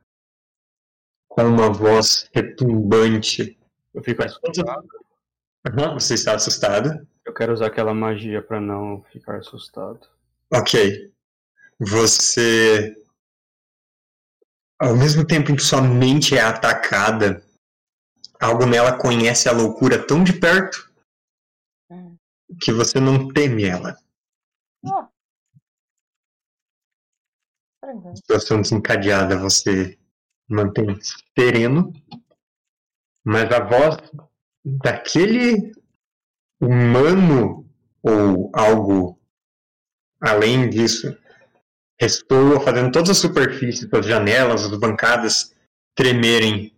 com 1.28 1.42
uma 1.42 1.72
voz 1.72 2.30
retumbante. 2.32 3.58
Eu 3.92 4.04
fico 4.04 4.22
assustado. 4.22 4.86
Aham, 5.66 5.94
você 5.94 6.14
está 6.14 6.36
assustado? 6.36 7.04
Eu 7.24 7.34
quero 7.34 7.52
usar 7.52 7.66
aquela 7.66 7.92
magia 7.92 8.40
pra 8.40 8.60
não 8.60 9.02
ficar 9.10 9.38
assustado. 9.38 10.06
Ok. 10.52 11.12
Você. 11.80 12.94
Ao 14.78 14.94
mesmo 14.96 15.26
tempo 15.26 15.50
em 15.50 15.56
que 15.56 15.62
sua 15.62 15.82
mente 15.82 16.36
é 16.36 16.40
atacada, 16.40 17.44
algo 18.40 18.64
nela 18.64 18.96
conhece 18.96 19.48
a 19.48 19.52
loucura 19.52 20.06
tão 20.06 20.22
de 20.22 20.34
perto 20.34 20.88
Hum. 21.90 22.16
que 22.60 22.72
você 22.72 23.00
não 23.00 23.26
teme 23.32 23.64
ela. 23.64 23.96
Tranquilo. 24.84 25.14
situação 28.16 28.62
desencadeada 28.62 29.38
você 29.38 29.98
mantém 30.48 30.98
sereno, 31.36 31.92
mas 33.24 33.50
a 33.50 33.64
voz 33.64 33.96
daquele 34.64 35.72
humano 36.60 37.68
ou 38.02 38.50
algo 38.54 39.18
além 40.20 40.70
disso 40.70 41.16
ressoa 42.00 42.60
fazendo 42.60 42.92
todas 42.92 43.10
as 43.10 43.18
superfícies, 43.18 43.92
as 43.92 44.06
janelas, 44.06 44.64
as 44.64 44.78
bancadas 44.78 45.54
tremerem. 45.94 46.74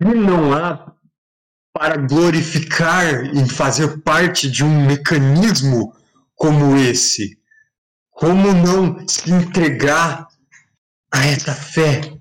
E 0.00 0.04
não 0.04 0.52
há 0.52 0.95
para 1.78 1.96
glorificar 1.96 3.24
e 3.34 3.48
fazer 3.48 4.00
parte 4.02 4.50
de 4.50 4.64
um 4.64 4.86
mecanismo 4.86 5.94
como 6.34 6.76
esse? 6.76 7.38
Como 8.10 8.52
não 8.52 9.06
se 9.06 9.30
entregar 9.30 10.26
a 11.12 11.26
essa 11.26 11.54
fé? 11.54 12.16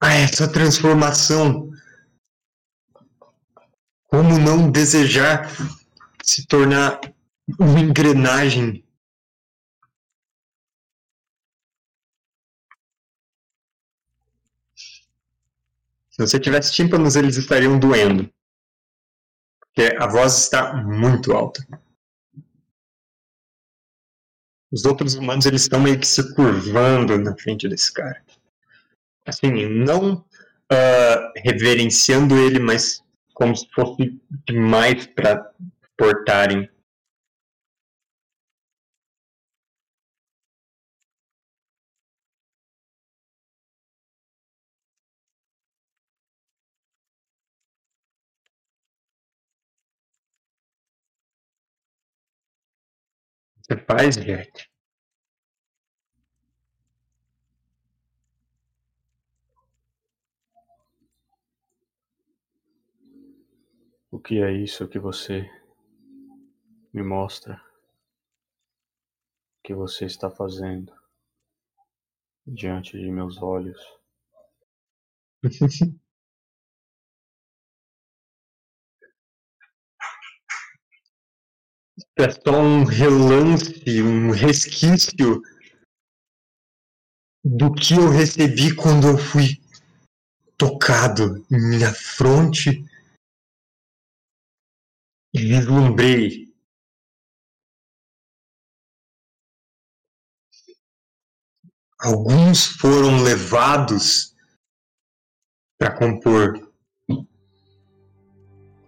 a 0.00 0.12
essa 0.14 0.46
transformação. 0.48 1.70
Como 4.08 4.38
não 4.38 4.70
desejar 4.70 5.50
se 6.22 6.46
tornar 6.46 7.00
uma 7.58 7.80
engrenagem 7.80 8.84
Se 16.16 16.26
você 16.26 16.40
tivesse 16.40 16.72
tímpanos, 16.72 17.14
eles 17.14 17.36
estariam 17.36 17.78
doendo. 17.78 18.32
Porque 19.60 19.94
a 19.98 20.06
voz 20.06 20.38
está 20.38 20.74
muito 20.82 21.32
alta. 21.32 21.62
Os 24.72 24.86
outros 24.86 25.14
humanos 25.14 25.44
eles 25.44 25.60
estão 25.60 25.78
meio 25.78 26.00
que 26.00 26.06
se 26.06 26.34
curvando 26.34 27.18
na 27.18 27.36
frente 27.36 27.68
desse 27.68 27.92
cara. 27.92 28.24
Assim, 29.26 29.68
não 29.68 30.14
uh, 30.14 31.32
reverenciando 31.44 32.34
ele, 32.34 32.60
mas 32.60 33.04
como 33.34 33.54
se 33.54 33.68
fosse 33.74 34.18
demais 34.46 35.06
para 35.08 35.52
portarem. 35.98 36.66
Você 53.66 53.76
faz, 53.78 54.16
Jack? 54.16 54.68
O 64.10 64.18
que 64.20 64.40
é 64.42 64.52
isso 64.52 64.86
que 64.88 64.98
você 64.98 65.48
me 66.92 67.02
mostra? 67.02 67.54
O 69.58 69.62
que 69.64 69.74
você 69.74 70.06
está 70.06 70.30
fazendo 70.30 70.92
diante 72.46 72.98
de 72.98 73.10
meus 73.10 73.42
olhos? 73.42 73.78
É 82.18 82.30
só 82.30 82.58
um 82.58 82.84
relance, 82.84 84.02
um 84.02 84.30
resquício 84.30 85.42
do 87.44 87.72
que 87.74 87.94
eu 87.94 88.08
recebi 88.10 88.74
quando 88.74 89.06
eu 89.06 89.18
fui 89.18 89.60
tocado 90.56 91.46
em 91.52 91.60
minha 91.70 91.92
fronte 91.92 92.82
e 95.34 95.38
vislumbrei 95.38 96.52
alguns 101.98 102.66
foram 102.66 103.22
levados 103.22 104.34
para 105.78 105.96
compor 105.96 106.72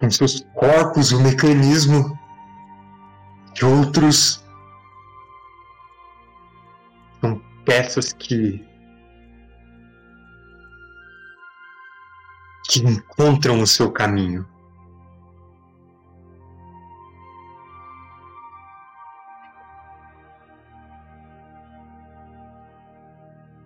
com 0.01 0.11
seus 0.11 0.41
corpos 0.55 1.12
o 1.12 1.23
mecanismo 1.23 2.17
que 3.59 3.64
outros 3.64 4.44
são 7.21 7.42
peças 7.64 8.12
que 8.12 8.64
que 12.71 12.81
encontram 12.81 13.61
o 13.61 13.66
seu 13.66 13.90
caminho. 13.90 14.47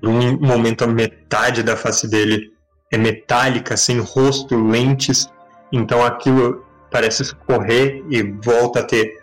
Por 0.00 0.08
um 0.08 0.40
momento, 0.40 0.84
a 0.84 0.86
metade 0.86 1.62
da 1.62 1.76
face 1.76 2.08
dele 2.08 2.50
é 2.90 2.96
metálica, 2.96 3.76
sem 3.76 3.98
rosto, 3.98 4.56
lentes, 4.56 5.28
então 5.70 6.02
aquilo 6.02 6.64
parece 6.90 7.22
escorrer 7.22 8.02
e 8.08 8.22
volta 8.22 8.80
a 8.80 8.84
ter 8.84 9.21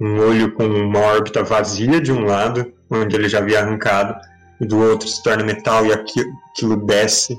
um 0.00 0.18
olho 0.20 0.52
com 0.54 0.64
uma 0.64 0.98
órbita 1.00 1.42
vazia 1.42 2.00
de 2.00 2.12
um 2.12 2.24
lado, 2.24 2.72
onde 2.90 3.14
ele 3.14 3.28
já 3.28 3.38
havia 3.38 3.60
arrancado, 3.60 4.14
e 4.60 4.66
do 4.66 4.78
outro 4.78 5.08
se 5.08 5.22
torna 5.22 5.44
metal 5.44 5.84
e 5.86 5.92
aquilo 5.92 6.76
desce. 6.84 7.38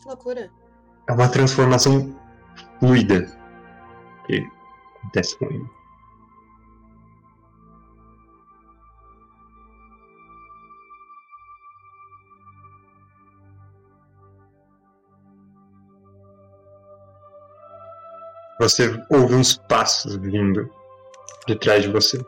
Que 0.00 0.08
loucura. 0.08 0.50
É 1.08 1.12
uma 1.12 1.28
transformação 1.28 2.14
fluida 2.78 3.26
que 4.26 4.46
acontece 4.98 5.38
com 5.38 5.46
ele. 5.46 5.78
Você 18.60 19.00
ouve 19.08 19.36
uns 19.36 19.56
passos 19.56 20.16
vindo 20.16 20.68
de 21.48 21.56
trás 21.56 21.82
de 21.82 21.88
você. 21.88 22.22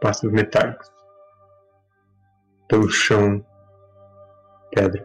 Passos 0.00 0.30
metálicos. 0.30 0.88
Pelo 2.68 2.88
chão. 2.88 3.44
Pedra. 4.70 5.04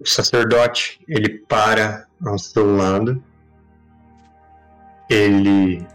O 0.00 0.06
sacerdote, 0.06 1.02
ele 1.08 1.38
para 1.46 2.08
ao 2.26 2.36
seu 2.36 2.76
lado. 2.76 3.22
Ele 5.08 5.86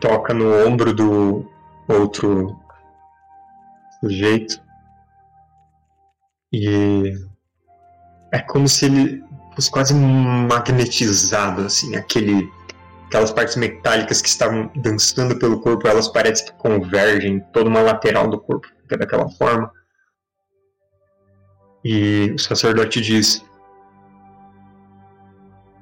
toca 0.00 0.34
no 0.34 0.66
ombro 0.66 0.92
do 0.92 1.50
outro 1.88 2.60
sujeito 4.00 4.62
e 6.52 7.14
é 8.34 8.40
como 8.40 8.66
se 8.66 8.86
ele 8.86 9.24
fosse 9.54 9.70
quase 9.70 9.94
magnetizado, 9.94 11.62
assim, 11.62 11.94
aquele, 11.94 12.50
aquelas 13.06 13.30
partes 13.30 13.54
metálicas 13.54 14.20
que 14.20 14.28
estavam 14.28 14.68
dançando 14.74 15.38
pelo 15.38 15.60
corpo, 15.60 15.86
elas 15.86 16.08
parecem 16.08 16.46
que 16.46 16.52
convergem, 16.54 17.38
toda 17.52 17.70
uma 17.70 17.80
lateral 17.80 18.28
do 18.28 18.40
corpo 18.40 18.66
fica 18.82 18.98
daquela 18.98 19.30
forma. 19.30 19.70
E 21.84 22.32
o 22.34 22.38
sacerdote 22.38 23.00
diz: 23.00 23.44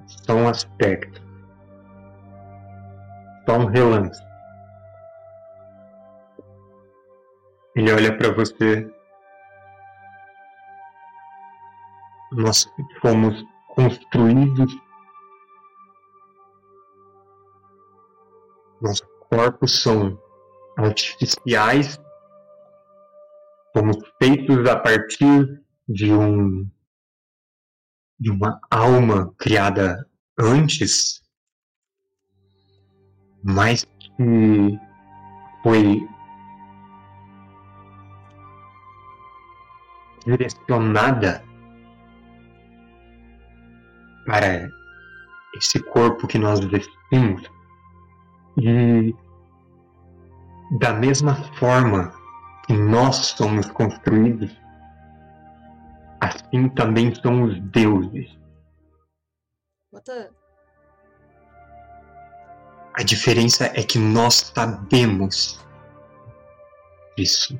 só 0.07 0.35
um 0.35 0.47
aspecto, 0.47 1.23
só 3.49 3.57
um 3.57 3.65
relance. 3.65 4.21
Ele 7.75 7.91
olha 7.91 8.15
para 8.15 8.31
você 8.31 8.87
nós 12.33 12.67
fomos 13.01 13.45
construídos, 13.75 14.75
nossos 18.81 19.07
corpos 19.31 19.83
são 19.83 20.19
artificiais, 20.77 22.01
fomos 23.75 23.97
feitos 24.19 24.69
a 24.69 24.79
partir 24.79 25.63
de 25.89 26.13
um 26.13 26.71
de 28.19 28.31
uma 28.31 28.61
alma 28.71 29.35
criada 29.37 30.09
antes, 30.39 31.23
mas 33.43 33.85
que 33.85 34.79
foi 35.65 36.09
direcionada 40.25 41.45
para 44.25 44.69
esse 45.55 45.81
corpo 45.81 46.27
que 46.27 46.39
nós 46.39 46.61
vestimos. 46.61 47.51
E 48.59 49.15
da 50.79 50.93
mesma 50.93 51.35
forma 51.55 52.13
que 52.67 52.73
nós 52.73 53.17
somos 53.17 53.71
construídos, 53.71 54.51
assim 56.21 56.69
também 56.71 57.15
são 57.15 57.45
os 57.45 57.61
deuses. 57.71 58.39
A 62.95 63.03
diferença 63.03 63.67
é 63.75 63.83
que 63.83 63.99
nós 63.99 64.53
sabemos 64.55 65.61
isso. 67.17 67.59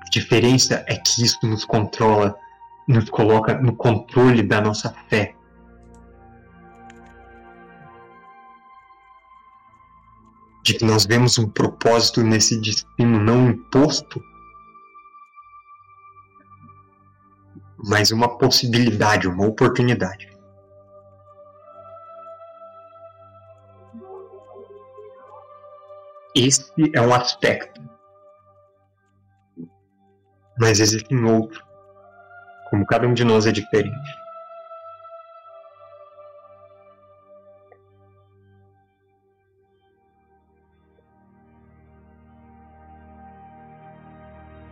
A 0.00 0.10
diferença 0.10 0.84
é 0.88 0.96
que 0.96 1.22
isso 1.22 1.38
nos 1.46 1.64
controla 1.64 2.38
nos 2.86 3.10
coloca 3.10 3.54
no 3.54 3.74
controle 3.74 4.42
da 4.42 4.60
nossa 4.60 4.94
fé. 5.08 5.36
que 10.74 10.84
nós 10.84 11.06
vemos 11.06 11.38
um 11.38 11.48
propósito 11.48 12.22
nesse 12.22 12.60
destino 12.60 13.20
não 13.20 13.50
imposto, 13.50 14.20
mas 17.78 18.10
uma 18.10 18.36
possibilidade, 18.36 19.28
uma 19.28 19.46
oportunidade. 19.46 20.28
Esse 26.34 26.70
é 26.92 27.00
um 27.00 27.14
aspecto. 27.14 27.80
Mas 30.58 30.80
existem 30.80 31.24
outros. 31.24 31.65
Como 32.70 32.84
cada 32.86 33.06
um 33.06 33.14
de 33.14 33.24
nós 33.24 33.46
é 33.46 33.52
diferente. 33.52 34.26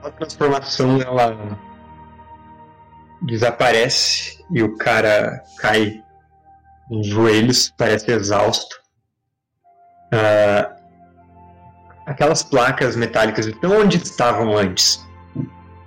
A 0.02 0.11
transformação 0.11 1.00
ela 1.00 1.59
desaparece 3.22 4.44
e 4.50 4.62
o 4.62 4.76
cara 4.76 5.42
cai 5.59 6.02
em 6.90 7.02
joelhos, 7.02 7.72
parece 7.76 8.11
exausto. 8.11 8.76
Ah, 10.12 10.76
aquelas 12.07 12.42
placas 12.42 12.96
metálicas 12.96 13.46
estão 13.46 13.80
onde 13.80 13.96
estavam 13.96 14.57
antes. 14.57 15.04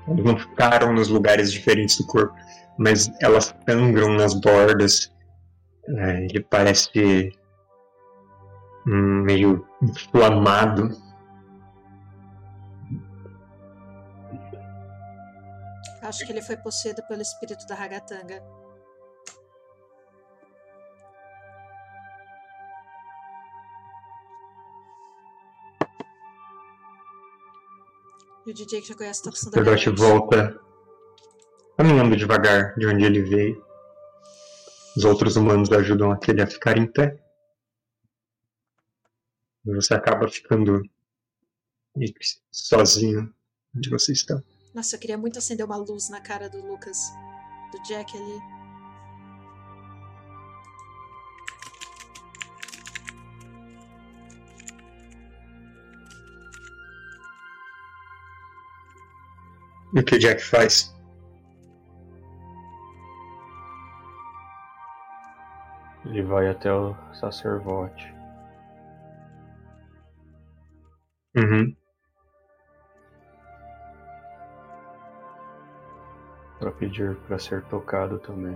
Elas 0.08 0.24
não 0.24 0.38
ficaram 0.38 0.94
nos 0.94 1.10
lugares 1.10 1.52
diferentes 1.52 1.98
do 1.98 2.08
corpo, 2.08 2.34
mas 2.78 3.12
elas 3.22 3.54
sangram 3.68 4.14
nas 4.16 4.34
bordas. 4.34 5.12
É, 5.90 6.26
ele 6.26 6.42
parece 6.42 7.32
hum, 8.88 9.24
meio 9.24 9.66
inflamado. 9.82 10.90
Acho 16.02 16.26
que 16.26 16.32
ele 16.32 16.42
foi 16.42 16.56
possuído 16.56 17.02
pelo 17.08 17.22
espírito 17.22 17.66
da 17.68 17.76
Ragatanga. 17.76 18.42
E 28.48 28.52
o 28.52 28.54
DJ 28.54 28.82
que 28.82 28.88
já 28.88 28.96
conhece 28.96 29.22
tá 29.22 29.30
a 29.30 29.34
O 29.34 29.36
situação 29.36 29.52
da 29.52 29.72
sacerdote 29.72 29.86
garante. 29.86 30.02
volta 30.02 30.60
caminhando 31.78 32.16
devagar 32.16 32.74
de 32.78 32.88
onde 32.88 33.04
ele 33.04 33.22
veio. 33.22 33.62
Os 34.96 35.04
outros 35.04 35.36
humanos 35.36 35.70
ajudam 35.70 36.12
aquele 36.12 36.42
a 36.42 36.48
ficar 36.48 36.78
em 36.78 36.88
pé. 36.88 37.22
E 39.66 39.76
você 39.76 39.94
acaba 39.94 40.30
ficando 40.30 40.82
sozinho 42.50 43.32
onde 43.76 43.90
você 43.90 44.14
está. 44.14 44.42
Nossa, 44.74 44.96
eu 44.96 45.00
queria 45.02 45.18
muito 45.18 45.38
acender 45.38 45.66
uma 45.66 45.76
luz 45.76 46.10
na 46.10 46.22
cara 46.22 46.50
do 46.50 46.66
Lucas, 46.66 46.98
do 47.74 47.84
Jack 47.84 48.16
ali. 48.16 48.57
E 59.98 60.00
o 60.00 60.04
que 60.04 60.16
o 60.16 60.20
Jack 60.20 60.44
faz? 60.44 60.96
Ele 66.06 66.22
vai 66.22 66.48
até 66.48 66.72
o 66.72 66.96
sacerdote. 67.16 68.14
Uhum. 71.36 71.76
Pra 76.60 76.72
pedir 76.74 77.16
pra 77.28 77.40
ser 77.40 77.64
tocado 77.64 78.20
também. 78.20 78.56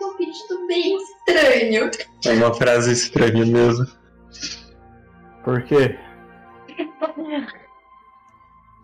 É 0.00 0.06
um 0.06 0.16
pedido 0.16 0.66
bem 0.68 0.96
estranho. 0.96 1.90
É 2.24 2.32
uma 2.32 2.54
frase 2.54 2.92
estranha 2.92 3.44
mesmo. 3.44 3.98
Por 5.44 5.62
quê? 5.64 5.98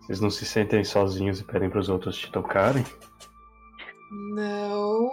Vocês 0.01 0.19
não 0.21 0.29
se 0.29 0.45
sentem 0.45 0.83
sozinhos 0.83 1.39
e 1.39 1.43
pedem 1.43 1.69
pros 1.69 1.89
outros 1.89 2.17
te 2.17 2.31
tocarem? 2.31 2.85
Não. 4.33 5.09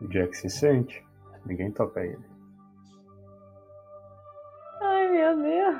O 0.00 0.08
Jack 0.08 0.34
se 0.36 0.48
sente. 0.48 1.06
Ninguém 1.44 1.70
toca 1.70 2.00
ele. 2.00 2.24
Ai, 4.80 5.08
meu 5.08 5.36
Deus. 5.36 5.76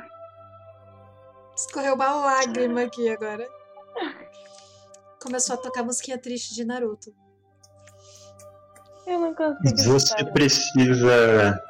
Escorreu 1.57 1.95
uma 1.95 2.15
lágrima 2.15 2.83
aqui 2.83 3.09
agora. 3.09 3.49
Começou 5.23 5.55
a 5.55 5.59
tocar 5.59 5.83
musiquinha 5.83 6.19
triste 6.19 6.55
de 6.55 6.65
Naruto. 6.65 7.13
Eu 9.07 9.19
não 9.19 9.35
consigo. 9.35 9.93
Você 9.93 10.25
precisa. 10.33 11.68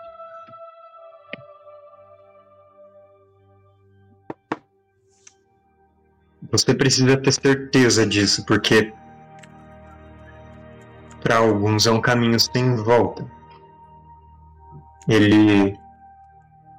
Você 6.51 6.75
precisa 6.75 7.17
ter 7.17 7.33
certeza 7.33 8.07
disso, 8.07 8.45
porque 8.47 8.93
para 11.23 11.37
alguns 11.37 11.87
é 11.87 11.91
um 11.91 12.01
caminho 12.01 12.41
sem 12.41 12.77
volta. 12.77 13.27
Ele 15.07 15.79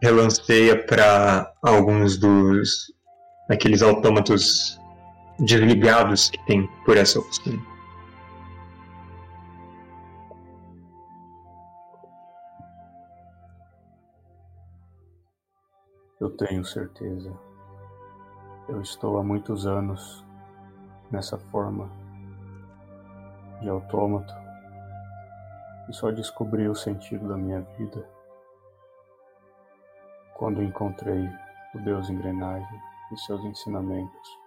relanceia 0.02 0.86
para 0.86 1.54
alguns 1.62 2.18
dos 2.18 2.92
aqueles 3.50 3.82
autômatos 3.82 4.80
desligados 5.40 6.30
que 6.30 6.46
tem 6.46 6.68
por 6.86 6.98
essa 6.98 7.20
oficina. 7.20 7.62
Eu 16.20 16.30
tenho 16.32 16.66
certeza. 16.66 17.49
Eu 18.70 18.82
estou 18.82 19.18
há 19.18 19.24
muitos 19.24 19.66
anos 19.66 20.24
nessa 21.10 21.40
forma 21.40 21.90
de 23.60 23.68
autômato 23.68 24.32
e 25.90 25.94
só 25.94 26.12
descobri 26.12 26.70
o 26.70 26.76
sentido 26.76 27.28
da 27.28 27.36
minha 27.36 27.62
vida 27.62 28.08
quando 30.36 30.62
encontrei 30.62 31.28
o 31.74 31.80
Deus 31.80 32.12
Engrenagem 32.12 32.80
e 33.12 33.18
seus 33.18 33.44
ensinamentos. 33.44 34.40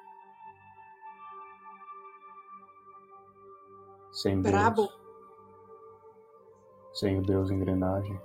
Sem 4.12 4.40
Deus, 4.40 4.54
Brabo. 4.54 4.88
sem 6.94 7.18
o 7.18 7.22
Deus 7.22 7.50
Engrenagem, 7.50 8.20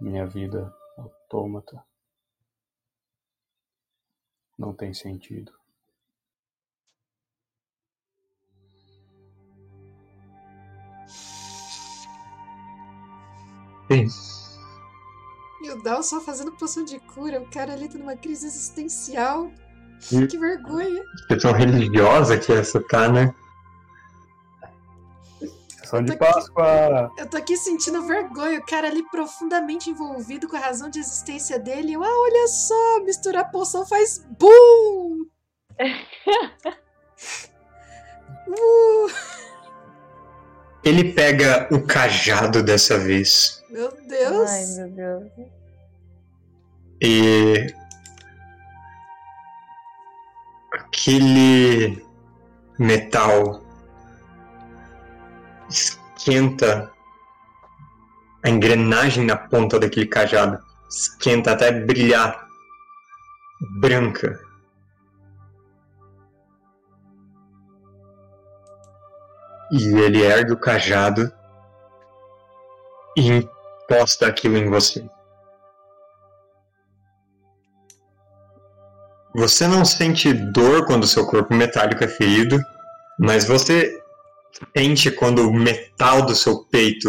minha 0.00 0.26
vida 0.26 0.74
autômata 0.96 1.86
não 4.58 4.72
tem 4.72 4.92
sentido. 4.92 5.52
Sim. 13.90 14.06
E 15.62 15.70
o 15.70 15.82
Dal 15.82 16.02
só 16.02 16.20
fazendo 16.20 16.52
poção 16.52 16.84
de 16.84 16.98
cura. 17.00 17.40
O 17.40 17.50
cara 17.50 17.72
ali 17.72 17.88
tá 17.88 17.98
numa 17.98 18.16
crise 18.16 18.46
existencial. 18.46 19.50
Hum. 20.12 20.26
Que 20.26 20.38
vergonha. 20.38 21.02
questão 21.26 21.52
religiosa 21.52 22.38
que 22.38 22.52
essa 22.52 22.80
tá, 22.88 23.10
né? 23.10 23.34
Sessão 25.88 26.02
de 26.02 26.16
Tá 26.16 26.26
aqui. 26.26 26.34
Páscoa! 26.34 27.10
Eu 27.16 27.26
tô 27.26 27.38
aqui 27.38 27.56
sentindo 27.56 28.06
vergonha. 28.06 28.58
O 28.58 28.66
cara 28.66 28.88
ali 28.88 29.02
profundamente 29.10 29.88
envolvido 29.88 30.46
com 30.46 30.56
a 30.56 30.60
razão 30.60 30.90
de 30.90 30.98
existência 30.98 31.58
dele. 31.58 31.94
Eu, 31.94 32.04
ah, 32.04 32.20
olha 32.20 32.46
só, 32.48 33.00
misturar 33.04 33.50
poção 33.50 33.86
faz 33.86 34.22
BUM! 34.38 35.26
uh, 38.48 39.08
Ele 40.84 41.12
pega 41.12 41.68
o 41.70 41.80
cajado 41.82 42.62
dessa 42.62 42.98
vez 42.98 43.62
meu 43.70 43.90
Deus. 44.06 44.50
Ai, 44.50 44.66
meu 44.66 44.88
Deus. 44.90 45.30
e 47.00 47.74
aquele 50.72 52.04
metal 52.78 53.67
esquenta 55.68 56.92
a 58.42 58.48
engrenagem 58.48 59.24
na 59.24 59.36
ponta 59.36 59.78
daquele 59.78 60.06
cajado. 60.06 60.62
Esquenta 60.88 61.52
até 61.52 61.70
brilhar. 61.70 62.46
Branca. 63.80 64.40
E 69.70 69.98
ele 69.98 70.22
ergue 70.22 70.52
o 70.52 70.60
cajado 70.60 71.30
e 73.16 73.28
encosta 73.28 74.26
aquilo 74.26 74.56
em 74.56 74.70
você. 74.70 75.06
Você 79.34 79.66
não 79.68 79.84
sente 79.84 80.32
dor 80.32 80.86
quando 80.86 81.06
seu 81.06 81.26
corpo 81.26 81.54
metálico 81.54 82.02
é 82.02 82.08
ferido, 82.08 82.58
mas 83.18 83.44
você 83.44 84.02
sente 84.76 85.10
quando 85.10 85.48
o 85.48 85.52
metal 85.52 86.24
do 86.24 86.34
seu 86.34 86.64
peito 86.64 87.08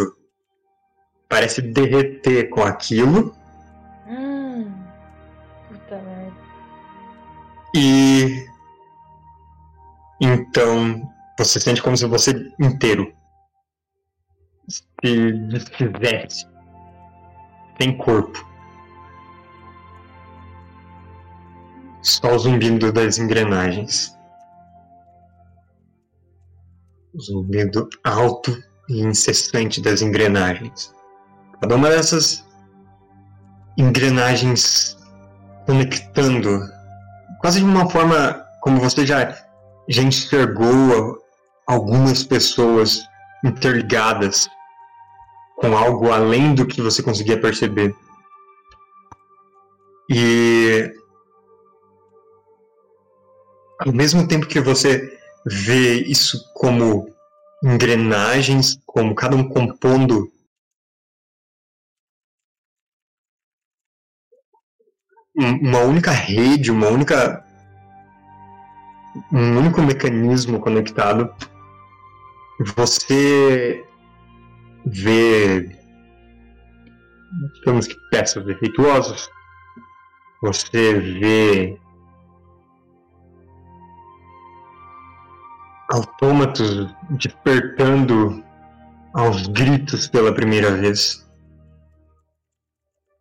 parece 1.27 1.62
derreter 1.62 2.49
com 2.49 2.63
aquilo. 2.63 3.35
Hum. 4.07 4.71
Puta 5.67 5.95
merda. 6.01 6.33
E 7.75 8.45
então 10.21 11.09
você 11.38 11.59
sente 11.59 11.81
como 11.81 11.95
se 11.95 12.05
você 12.05 12.31
inteiro 12.59 13.13
se 14.67 15.31
desfizesse 15.49 16.45
sem 17.79 17.97
corpo. 17.97 18.47
Só 22.01 22.35
o 22.35 22.39
zumbido 22.39 22.91
das 22.91 23.17
engrenagens. 23.17 24.18
Zumbido 27.17 27.89
alto 28.04 28.56
e 28.88 29.02
incessante 29.02 29.82
das 29.82 30.02
engrenagens. 30.02 30.93
Cada 31.60 31.76
uma 31.76 31.89
dessas 31.89 32.45
engrenagens 33.78 34.98
conectando, 35.65 36.62
quase 37.39 37.60
de 37.60 37.65
uma 37.65 37.89
forma 37.89 38.45
como 38.62 38.80
você 38.80 39.06
já, 39.06 39.36
já 39.88 40.04
enxergou 40.04 41.17
algumas 41.67 42.24
pessoas 42.24 43.04
interligadas 43.43 44.48
com 45.58 45.76
algo 45.78 46.12
além 46.12 46.54
do 46.54 46.65
que 46.65 46.82
você 46.82 47.02
conseguia 47.02 47.39
perceber. 47.39 47.95
E 50.10 50.91
ao 53.80 53.93
mesmo 53.93 54.28
tempo 54.28 54.48
que 54.48 54.60
você 54.60 55.18
vê 55.45 56.02
isso 56.04 56.52
como 56.54 57.13
engrenagens, 57.63 58.80
como 58.86 59.15
cada 59.15 59.36
um 59.36 59.47
compondo. 59.47 60.32
Uma 65.36 65.80
única 65.80 66.12
rede, 66.12 66.71
uma 66.71 66.88
única 66.88 67.45
um 69.32 69.58
único 69.58 69.82
mecanismo 69.82 70.60
conectado, 70.60 71.34
você 72.75 73.86
vê 74.86 75.78
digamos 77.56 77.88
que 77.88 77.95
peças 78.10 78.45
defeituosas, 78.45 79.30
você 80.41 80.99
vê 80.99 81.80
autômatos 85.89 86.88
despertando 87.10 88.43
aos 89.13 89.47
gritos 89.47 90.08
pela 90.08 90.34
primeira 90.34 90.71
vez. 90.71 91.28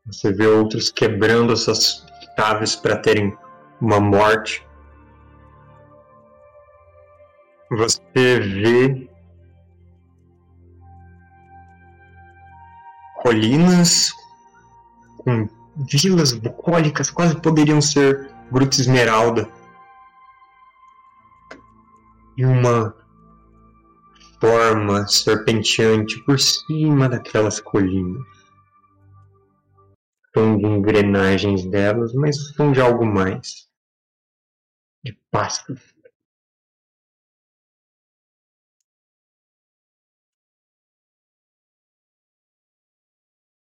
Você 0.07 0.33
vê 0.33 0.47
outros 0.47 0.91
quebrando 0.91 1.53
essas 1.53 2.07
chaves 2.39 2.77
para 2.77 2.99
terem 2.99 3.37
uma 3.81 4.01
morte. 4.01 4.67
Você 7.71 8.41
vê 8.41 9.11
colinas 13.23 14.11
com 15.19 15.49
vilas 15.91 16.33
bucólicas, 16.33 17.11
quase 17.11 17.37
poderiam 17.41 17.81
ser 17.81 18.31
Gruta 18.51 18.81
Esmeralda 18.81 19.58
e 22.39 22.45
uma 22.47 22.95
forma 24.41 25.09
serpenteante 25.09 26.25
por 26.25 26.39
cima 26.39 27.09
daquelas 27.09 27.59
colinas. 27.59 28.23
São 30.33 30.57
de 30.57 30.65
engrenagens 30.65 31.67
delas, 31.67 32.15
mas 32.15 32.55
são 32.55 32.71
de 32.71 32.81
algo 32.81 33.05
mais. 33.05 33.69
De 35.05 35.13
pastos. 35.33 35.81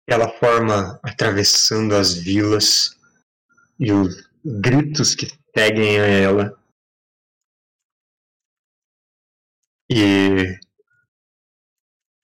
Ela 0.06 0.28
forma 0.38 1.00
atravessando 1.02 1.96
as 1.96 2.14
vilas 2.14 2.96
e 3.80 3.92
os 3.92 4.30
gritos 4.44 5.16
que 5.16 5.26
seguem 5.52 5.98
a 5.98 6.06
ela 6.06 6.57
e 9.90 10.58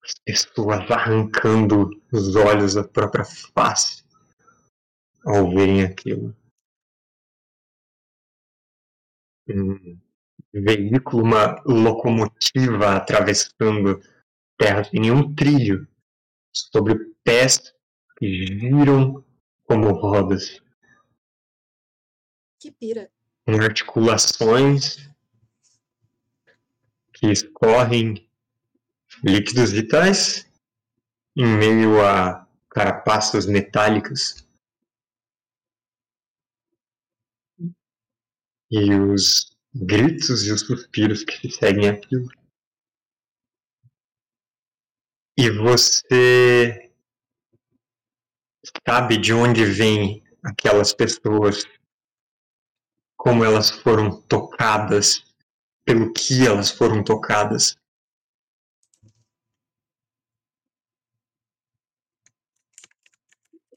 as 0.03 0.15
pessoas 0.25 0.91
arrancando 0.91 1.89
os 2.13 2.37
olhos 2.37 2.75
da 2.75 2.85
própria 2.85 3.25
face 3.25 4.05
ao 5.25 5.51
verem 5.51 5.83
aquilo. 5.83 6.37
Um 9.49 9.99
veículo, 10.53 11.23
uma 11.23 11.63
locomotiva 11.65 12.97
atravessando 12.97 14.01
terra 14.59 14.85
sem 14.85 15.01
nenhum 15.01 15.35
trilho, 15.35 15.89
sobre 16.55 16.95
pés 17.25 17.75
que 18.19 18.47
giram 18.47 19.25
como 19.65 19.93
rodas. 19.93 20.63
Que 22.61 22.71
pira. 22.71 23.11
Com 23.47 23.55
articulações 23.61 25.14
que 27.25 27.33
escorrem 27.33 28.29
líquidos 29.23 29.73
vitais 29.73 30.47
em 31.35 31.47
meio 31.47 32.05
a 32.05 32.47
carapaças 32.69 33.47
metálicas. 33.47 34.47
E 38.71 38.93
os 38.93 39.57
gritos 39.75 40.47
e 40.47 40.53
os 40.53 40.61
suspiros 40.61 41.25
que 41.25 41.33
se 41.33 41.51
seguem 41.51 41.89
aquilo. 41.89 42.29
E 45.39 45.51
você 45.51 46.93
sabe 48.87 49.17
de 49.17 49.33
onde 49.33 49.65
vêm 49.65 50.23
aquelas 50.45 50.93
pessoas, 50.93 51.65
como 53.17 53.45
elas 53.45 53.71
foram 53.71 54.21
tocadas 54.23 55.34
pelo 55.85 56.13
que 56.13 56.47
elas 56.47 56.71
foram 56.71 57.05
tocadas. 57.05 57.77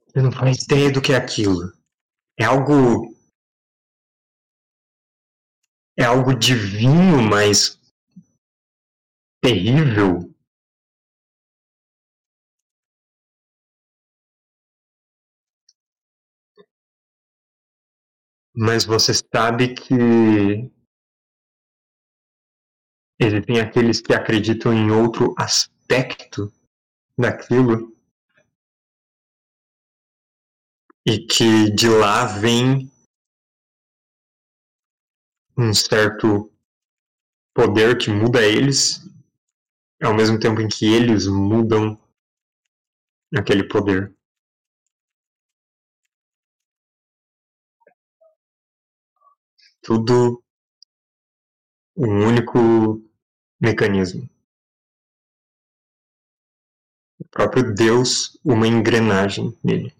Você 0.07 0.21
não 0.21 0.31
faz 0.31 0.63
ideia 0.63 0.91
do 0.91 1.01
que 1.01 1.13
é 1.13 1.15
aquilo. 1.15 1.71
É 2.39 2.45
algo. 2.45 3.15
É 5.97 6.03
algo 6.03 6.33
divino, 6.33 7.21
mas. 7.21 7.79
terrível. 9.41 10.33
Mas 18.55 18.85
você 18.85 19.13
sabe 19.13 19.75
que 19.75 20.71
Existem 23.19 23.59
aqueles 23.59 23.99
que 23.99 24.13
acreditam 24.13 24.71
em 24.71 24.91
outro 24.91 25.33
aspecto 25.37 26.53
daquilo 27.17 27.97
e 31.03 31.25
que 31.25 31.71
de 31.73 31.89
lá 31.89 32.25
vem 32.25 32.91
um 35.57 35.73
certo 35.73 36.51
poder 37.55 37.97
que 37.97 38.11
muda 38.11 38.45
eles, 38.45 38.99
ao 39.99 40.13
mesmo 40.13 40.39
tempo 40.39 40.61
em 40.61 40.67
que 40.67 40.85
eles 40.85 41.25
mudam 41.25 41.99
aquele 43.35 43.67
poder. 43.67 44.15
Tudo 49.81 50.43
um 51.95 52.27
único 52.27 53.06
mecanismo. 53.59 54.29
O 57.19 57.27
próprio 57.29 57.73
Deus, 57.73 58.39
uma 58.43 58.67
engrenagem 58.67 59.57
nele. 59.63 59.93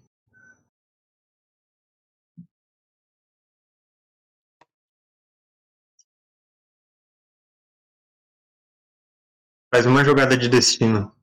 Faz 9.72 9.84
uma 9.84 10.02
jogada 10.02 10.36
de 10.36 10.48
destino. 10.48 11.14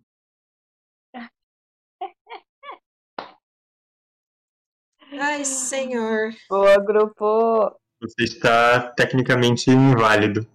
Ai, 5.19 5.45
senhor. 5.45 6.31
Boa, 6.49 6.77
grupo. 6.77 7.79
Você 8.01 8.23
está 8.23 8.91
tecnicamente 8.91 9.71
inválido. 9.71 10.45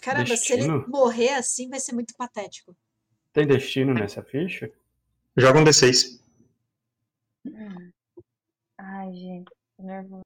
Caramba, 0.00 0.36
se 0.36 0.52
ele 0.52 0.62
Destino? 0.62 0.88
morrer 0.88 1.34
assim, 1.34 1.68
vai 1.68 1.78
ser 1.78 1.92
muito 1.94 2.14
patético. 2.16 2.76
Tem 3.32 3.46
destino 3.46 3.94
nessa 3.94 4.22
ficha? 4.22 4.70
Joga 5.36 5.60
um 5.60 5.64
D6. 5.64 6.20
Ai, 8.78 9.12
gente, 9.12 9.50
tô 9.76 9.82
nervoso. 9.82 10.22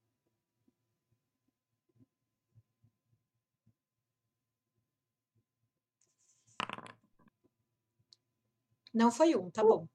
Não 8.93 9.11
foi 9.11 9.35
um, 9.35 9.51
tá 9.51 9.63
bom. 9.63 9.89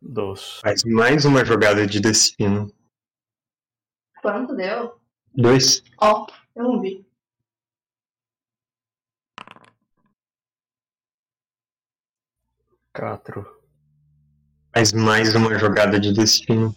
Dos. 0.00 0.60
Faz 0.60 0.82
mais 0.84 1.24
uma 1.26 1.44
jogada 1.44 1.86
de 1.86 2.00
destino. 2.00 2.72
Quanto 4.22 4.54
deu? 4.56 4.98
Dois. 5.34 5.82
Ó, 5.98 6.26
eu 6.56 6.64
não 6.64 6.80
vi. 6.80 7.06
Quatro. 13.00 13.46
Faz 14.74 14.92
mais 14.92 15.34
uma 15.34 15.58
jogada 15.58 15.98
de 15.98 16.12
destino. 16.12 16.76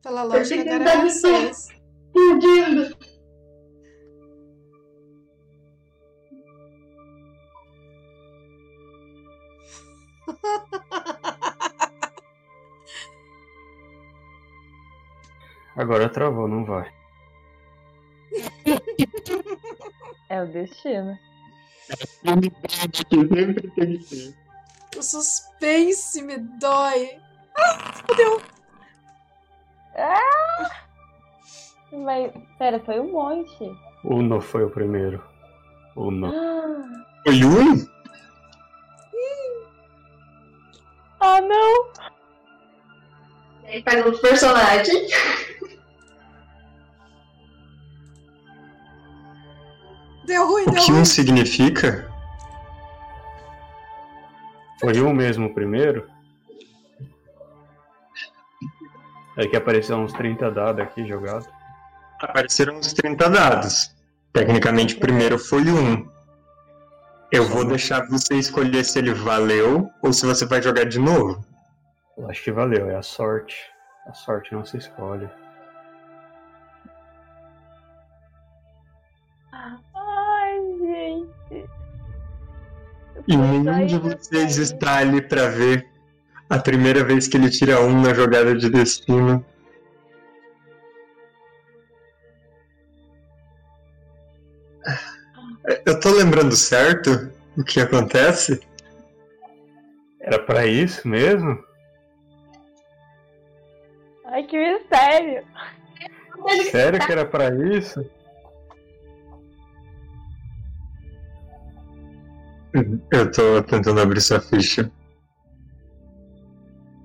Pela 0.00 0.22
lógica, 0.22 0.62
que 0.62 0.68
agora 0.68 0.90
é 0.92 1.02
vocês. 1.02 1.66
Explodindo. 2.14 2.96
Agora 15.74 16.08
travou, 16.08 16.46
não 16.46 16.64
vai. 16.64 16.88
É 20.28 20.40
o 20.44 20.46
destino. 20.46 21.18
O 22.22 22.36
suspense 25.02 26.22
me 26.22 26.38
dói. 26.38 27.18
Mas, 31.92 32.32
pera, 32.58 32.78
foi 32.80 33.00
um 33.00 33.12
monte. 33.12 33.70
Uno 34.04 34.40
foi 34.40 34.64
o 34.64 34.70
primeiro. 34.70 35.22
Uno. 35.96 36.26
Ah, 36.28 37.04
Foi 37.24 37.44
um? 37.44 37.86
Ah, 41.20 41.40
não! 41.40 41.90
Aí 43.66 43.82
faz 43.82 44.06
outro 44.06 44.20
personagem. 44.20 45.08
Deu 50.26 50.46
ruim, 50.46 50.62
O 50.64 50.70
deu 50.70 50.82
que 50.84 50.90
ruim. 50.92 51.00
um 51.00 51.04
significa? 51.04 52.08
Foi 54.80 55.00
um 55.00 55.12
mesmo 55.12 55.52
primeiro? 55.54 56.08
É 59.36 59.46
que 59.46 59.56
apareceu 59.56 59.96
uns 59.96 60.12
30 60.12 60.50
dados 60.50 60.82
aqui 60.82 61.06
jogados. 61.06 61.48
Apareceram 62.20 62.76
uns 62.76 62.92
30 62.92 63.30
dados. 63.30 63.94
Tecnicamente, 64.32 64.96
primeiro 64.96 65.38
foi 65.38 65.62
um. 65.62 66.08
Eu 67.30 67.44
vou 67.44 67.64
deixar 67.64 68.06
você 68.08 68.34
escolher 68.34 68.84
se 68.84 68.98
ele 68.98 69.12
valeu 69.12 69.88
ou 70.02 70.12
se 70.12 70.26
você 70.26 70.46
vai 70.46 70.62
jogar 70.62 70.84
de 70.84 70.98
novo. 70.98 71.44
Eu 72.16 72.28
acho 72.28 72.42
que 72.42 72.50
valeu, 72.50 72.90
é 72.90 72.96
a 72.96 73.02
sorte. 73.02 73.56
A 74.06 74.14
sorte 74.14 74.54
não 74.54 74.64
se 74.64 74.76
escolhe. 74.76 75.28
E 83.28 83.36
nenhum 83.36 83.84
de 83.84 83.98
vocês 83.98 84.56
está 84.56 84.98
ali 84.98 85.20
pra 85.20 85.48
ver 85.48 85.86
a 86.48 86.58
primeira 86.58 87.04
vez 87.04 87.28
que 87.28 87.36
ele 87.36 87.50
tira 87.50 87.78
um 87.78 88.00
na 88.00 88.14
jogada 88.14 88.56
de 88.56 88.70
destino. 88.70 89.44
Eu 95.84 96.00
tô 96.00 96.10
lembrando 96.10 96.56
certo 96.56 97.30
o 97.54 97.62
que 97.62 97.80
acontece? 97.80 98.60
Era 100.20 100.38
pra 100.38 100.66
isso 100.66 101.06
mesmo? 101.06 101.62
Ai, 104.24 104.42
que 104.44 104.56
mistério. 104.56 105.44
Sério 106.70 107.04
que 107.04 107.12
era 107.12 107.26
pra 107.26 107.50
isso? 107.50 108.10
Eu 112.74 113.30
tô 113.30 113.62
tentando 113.62 114.00
abrir 114.00 114.20
sua 114.20 114.40
ficha. 114.40 114.90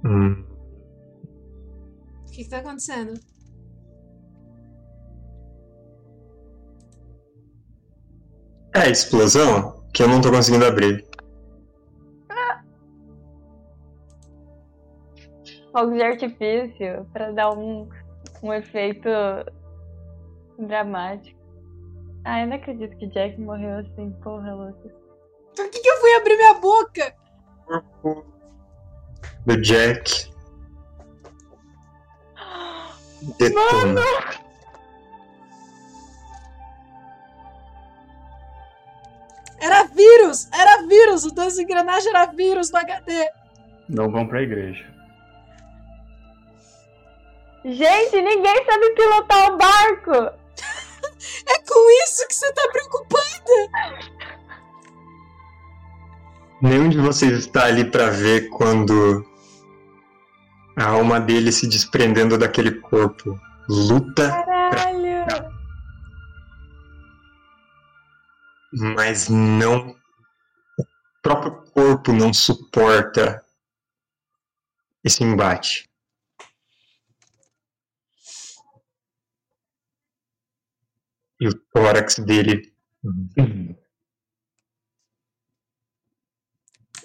Hum. 0.06 0.44
O 2.28 2.32
que, 2.32 2.44
que 2.44 2.50
tá 2.50 2.58
acontecendo? 2.58 3.14
É 8.76 8.80
a 8.80 8.90
explosão 8.90 9.84
que 9.94 10.04
eu 10.04 10.08
não 10.08 10.20
tô 10.20 10.32
conseguindo 10.32 10.66
abrir. 10.66 11.06
Fogos 15.72 15.96
de 15.96 16.04
artifício 16.04 17.08
pra 17.14 17.32
dar 17.32 17.52
um, 17.52 17.88
um 18.44 18.54
efeito 18.54 19.10
dramático. 20.60 21.40
Ai, 22.26 22.44
eu 22.44 22.48
não 22.48 22.56
acredito 22.56 22.96
que 22.98 23.08
Jack 23.08 23.40
morreu 23.40 23.80
assim, 23.80 24.12
porra, 24.24 24.54
Lucas. 24.54 25.03
Por 25.56 25.70
que, 25.70 25.80
que 25.80 25.88
eu 25.90 25.98
fui 25.98 26.14
abrir 26.16 26.38
minha 26.38 26.54
boca? 26.56 27.16
Do 29.46 29.62
Jack. 29.62 30.32
Detona. 33.38 34.02
Era 39.60 39.84
vírus! 39.86 40.50
Era 40.52 40.86
vírus! 40.88 41.24
O 41.26 41.34
das 41.34 41.58
engrenagens 41.58 42.08
era 42.08 42.26
vírus 42.26 42.70
no 42.72 42.80
HD! 42.80 43.30
Não 43.88 44.12
vão 44.12 44.28
pra 44.28 44.42
igreja. 44.42 44.86
Gente, 47.64 48.22
ninguém 48.22 48.66
sabe 48.66 48.94
pilotar 48.94 49.54
o 49.54 49.58
barco! 49.58 50.44
É 51.48 51.58
com 51.60 52.04
isso 52.04 52.28
que 52.28 52.36
você 52.36 52.52
tá 52.54 52.68
preocupada? 52.70 54.23
Nenhum 56.64 56.88
de 56.88 56.98
vocês 56.98 57.34
está 57.40 57.66
ali 57.66 57.84
pra 57.84 58.10
ver 58.10 58.48
quando 58.48 59.22
a 60.78 60.86
alma 60.86 61.20
dele 61.20 61.52
se 61.52 61.68
desprendendo 61.68 62.38
daquele 62.38 62.80
corpo. 62.80 63.38
Luta, 63.68 64.30
Caralho! 64.30 65.54
mas 68.96 69.28
não. 69.28 69.90
O 70.80 70.86
próprio 71.22 71.64
corpo 71.74 72.14
não 72.14 72.34
suporta 72.34 73.46
esse 75.04 75.22
embate. 75.22 75.90
E 81.42 81.48
o 81.50 81.54
tórax 81.74 82.20
dele. 82.20 82.74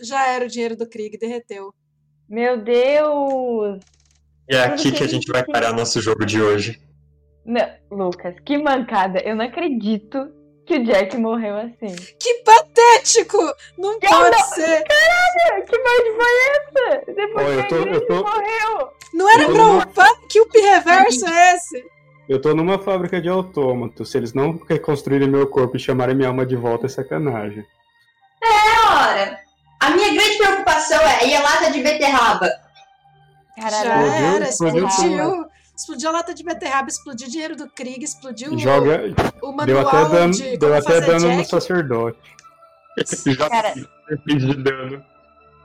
Já 0.03 0.29
era 0.29 0.45
o 0.45 0.49
dinheiro 0.49 0.77
do 0.77 0.89
Krieg, 0.89 1.19
derreteu. 1.19 1.73
Meu 2.29 2.63
Deus! 2.63 3.81
É 4.51 4.61
aqui 4.61 4.93
que 4.93 5.03
a 5.05 5.07
gente 5.09 5.31
vai 5.31 5.45
parar 5.45 5.73
nosso 5.73 6.01
jogo 6.01 6.25
de 6.25 6.41
hoje. 6.41 6.81
Não, 7.45 7.67
Lucas, 7.91 8.35
que 8.45 8.59
mancada! 8.59 9.21
Eu 9.21 9.35
não 9.37 9.45
acredito 9.47 10.31
que 10.67 10.77
o 10.77 10.85
Jack 10.85 11.17
morreu 11.17 11.57
assim. 11.57 11.95
Que 12.21 12.35
patético! 12.45 13.39
Não 13.79 13.99
pode 13.99 14.31
não- 14.37 14.45
ser! 14.49 14.85
Caralho, 14.85 15.65
que 15.67 15.79
morte 15.79 16.17
foi 16.17 16.93
essa? 16.97 17.13
Depois 17.15 17.57
que 17.63 17.69
tô- 17.69 17.77
igreja 17.77 18.07
tô- 18.07 18.23
morreu! 18.23 18.89
Não 19.15 19.31
era 19.35 19.47
pra 19.51 19.67
upar? 19.89 20.21
Que 20.29 20.41
up 20.41 20.59
reverso 20.61 21.27
é 21.27 21.55
esse? 21.55 21.85
Eu 22.29 22.39
tô 22.41 22.55
numa 22.55 22.79
fábrica 22.79 23.21
de 23.23 23.29
autômatos. 23.31 24.11
Se 24.11 24.19
eles 24.19 24.35
não 24.35 24.59
reconstruírem 24.69 25.27
meu 25.29 25.47
corpo 25.47 25.77
e 25.79 25.81
chamarem 25.81 26.15
minha 26.15 26.29
alma 26.29 26.45
de 26.45 26.57
volta, 26.57 26.85
é 26.85 26.89
sacanagem. 26.91 27.65
Ora, 28.91 29.39
a 29.89 29.97
minha 29.97 30.13
grande 30.15 30.39
preocupação 30.39 31.01
é, 31.01 31.27
e 31.29 31.35
a 31.37 31.43
lata 31.43 31.71
de 31.71 31.83
beterraba? 31.83 32.47
Já 33.59 33.71
Caralho, 33.71 34.03
Explodiu, 34.07 34.35
era, 34.37 34.49
explodiu 34.49 34.87
explodiu. 34.87 35.47
explodiu 35.77 36.09
a 36.09 36.13
lata 36.13 36.35
de 36.35 36.45
beterraba, 36.45 36.89
explodiu 36.89 37.27
o 37.27 37.31
dinheiro 37.31 37.57
do 37.57 37.69
Krieg, 37.71 38.05
explodiu 38.05 38.53
o- 38.53 38.59
Joga. 38.59 39.03
o, 39.43 39.53
Deu 39.65 39.77
manual 39.83 39.89
até 39.89 40.09
dano, 40.11 40.33
de 40.33 40.57
deu 40.59 40.75
até 40.75 41.01
dano 41.01 41.33
no 41.35 41.45
sacerdote. 41.45 42.19
Já 43.27 43.49
Cara- 43.51 43.75
fiz 44.25 44.43
de 44.47 44.55
dano. 44.63 45.05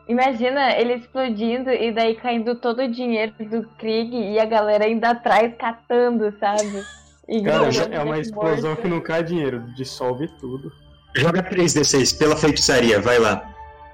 Imagina 0.07 0.71
ele 0.77 0.95
explodindo 0.95 1.69
e 1.71 1.91
daí 1.93 2.15
caindo 2.15 2.55
todo 2.55 2.81
o 2.81 2.91
dinheiro 2.91 3.33
do 3.39 3.63
Krieg 3.77 4.13
e 4.13 4.37
a 4.39 4.45
galera 4.45 4.87
indo 4.89 5.05
atrás 5.05 5.53
catando, 5.57 6.33
sabe? 6.39 6.83
E 7.29 7.41
Cara, 7.41 7.69
é 7.89 7.99
uma 8.03 8.19
explosão 8.19 8.71
morto. 8.71 8.81
que 8.81 8.87
não 8.89 8.99
cai 8.99 9.23
dinheiro, 9.23 9.63
dissolve 9.77 10.27
tudo. 10.39 10.69
Joga 11.15 11.41
3d6 11.41 12.17
pela 12.17 12.35
feitiçaria, 12.35 12.99
vai 12.99 13.17
lá. 13.17 13.49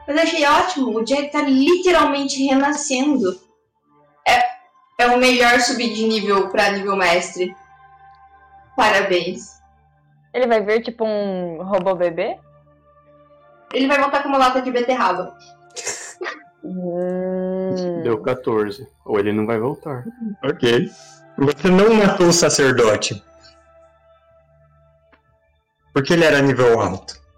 Mas 0.10 0.18
eu 0.18 0.24
achei 0.24 0.46
ótimo, 0.48 0.98
o 0.98 1.06
Jack 1.06 1.32
tá 1.32 1.44
literalmente 1.44 2.44
renascendo. 2.44 3.40
É, 4.28 5.04
é 5.04 5.08
o 5.08 5.20
melhor 5.20 5.60
subir 5.60 5.94
de 5.94 6.08
nível 6.08 6.50
pra 6.50 6.72
nível 6.72 6.96
mestre. 6.96 7.56
Parabéns. 8.76 9.60
Ele 10.34 10.48
vai 10.48 10.64
ver 10.64 10.82
tipo 10.82 11.06
um 11.06 11.62
robô 11.62 11.94
bebê? 11.94 12.40
Ele 13.72 13.88
vai 13.88 14.00
voltar 14.00 14.24
com 14.24 14.30
uma 14.30 14.40
lata 14.40 14.64
de 14.64 14.72
beterraba. 14.72 15.38
Hum. 16.64 18.02
Deu 18.02 18.20
14. 18.20 18.88
Ou 19.06 19.20
ele 19.20 19.32
não 19.32 19.46
vai 19.46 19.60
voltar. 19.60 20.04
Ok. 20.44 20.90
Você 21.38 21.68
não 21.68 21.94
matou 21.94 22.30
o 22.30 22.34
sacerdote. 22.34 23.24
Porque 25.94 26.14
ele 26.14 26.26
era 26.26 26.42
nível 26.42 26.82
alto. 26.82 27.29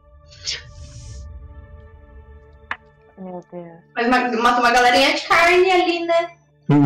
Mas 4.07 4.31
ma- 4.31 4.41
matou 4.41 4.59
uma 4.63 4.71
galerinha 4.71 5.13
de 5.13 5.21
carne 5.27 5.71
ali, 5.71 6.05
né? 6.05 6.31
Eu 6.69 6.83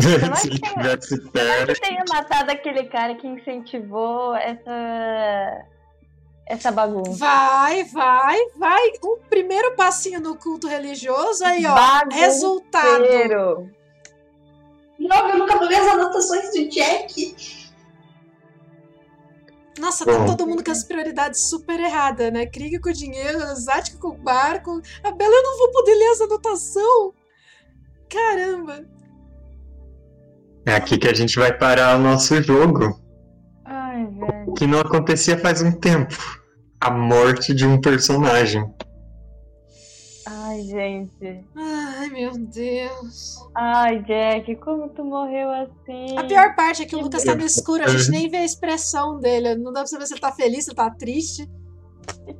perto. 1.32 1.80
tenha 1.80 2.04
matado 2.08 2.50
aquele 2.50 2.84
cara 2.84 3.14
que 3.14 3.26
incentivou 3.26 4.34
essa. 4.34 5.64
essa 6.46 6.72
bagunça. 6.72 7.12
Vai, 7.18 7.84
vai, 7.84 8.36
vai. 8.56 8.82
Um 9.04 9.18
primeiro 9.30 9.76
passinho 9.76 10.20
no 10.20 10.36
culto 10.36 10.66
religioso, 10.66 11.44
aí, 11.44 11.64
ó. 11.66 11.74
Bagunceiro. 11.74 12.26
Resultado. 12.26 13.70
Não, 14.98 15.28
eu 15.28 15.38
nunca 15.38 15.56
vou 15.56 15.68
ler 15.68 15.76
as 15.76 15.88
anotações 15.88 16.50
do 16.52 16.68
Jack. 16.68 17.65
Nossa, 19.78 20.04
tá 20.06 20.24
todo 20.24 20.46
mundo 20.46 20.64
com 20.64 20.70
as 20.70 20.84
prioridades 20.84 21.50
super 21.50 21.78
erradas, 21.78 22.32
né? 22.32 22.46
Krieg 22.46 22.78
com 22.80 22.88
o 22.88 22.92
dinheiro, 22.92 23.38
Zatka 23.54 23.98
com 23.98 24.08
o 24.08 24.18
barco. 24.18 24.80
A 25.04 25.10
Bela, 25.10 25.34
eu 25.34 25.42
não 25.42 25.58
vou 25.58 25.70
poder 25.70 25.94
ler 25.94 26.10
as 26.12 26.20
anotações. 26.20 27.12
Caramba. 28.08 28.84
É 30.64 30.74
aqui 30.74 30.98
que 30.98 31.08
a 31.08 31.14
gente 31.14 31.38
vai 31.38 31.56
parar 31.56 31.96
o 31.96 32.02
nosso 32.02 32.42
jogo. 32.42 33.00
Ai, 33.64 34.06
velho. 34.06 34.54
Que 34.54 34.66
não 34.66 34.80
acontecia 34.80 35.38
faz 35.38 35.62
um 35.62 35.72
tempo. 35.72 36.16
A 36.80 36.90
morte 36.90 37.54
de 37.54 37.66
um 37.66 37.80
personagem. 37.80 38.64
Ai, 40.56 40.62
gente. 40.62 41.44
Ai, 41.54 42.08
meu 42.08 42.32
Deus. 42.32 43.36
Ai, 43.54 44.02
Jack, 44.04 44.56
como 44.56 44.88
tu 44.88 45.04
morreu 45.04 45.50
assim? 45.50 46.16
A 46.16 46.24
pior 46.24 46.56
parte 46.56 46.82
é 46.82 46.86
que 46.86 46.96
o 46.96 47.00
Lucas 47.00 47.24
tá 47.24 47.34
no 47.34 47.44
escuro, 47.44 47.84
a 47.84 47.88
gente 47.88 48.10
nem 48.10 48.30
vê 48.30 48.38
a 48.38 48.44
expressão 48.44 49.20
dele. 49.20 49.54
Não 49.56 49.70
dá 49.70 49.80
pra 49.80 49.86
saber 49.86 50.06
se 50.06 50.14
ele 50.14 50.20
tá 50.20 50.32
feliz, 50.32 50.64
se 50.64 50.70
ele 50.70 50.76
tá 50.76 50.90
triste. 50.90 51.46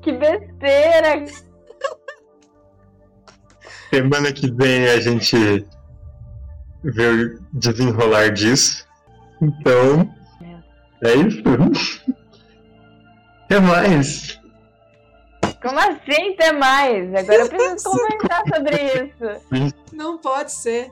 Que 0.00 0.12
besteira! 0.12 1.26
Semana 3.90 4.32
que 4.32 4.50
vem 4.50 4.86
a 4.88 4.98
gente 4.98 5.66
vê 6.82 7.06
o 7.08 7.38
desenrolar 7.52 8.30
disso. 8.32 8.86
Então, 9.42 10.10
é 11.04 11.14
isso. 11.16 11.42
Até 13.44 13.60
mais. 13.60 14.40
Como 15.62 15.78
assim 15.78 16.34
ter 16.36 16.52
mais? 16.52 17.14
Agora 17.14 17.42
eu 17.42 17.48
preciso 17.48 17.90
conversar 17.90 18.42
sobre 18.54 18.76
isso. 18.76 19.74
Não 19.92 20.18
pode 20.18 20.52
ser. 20.52 20.90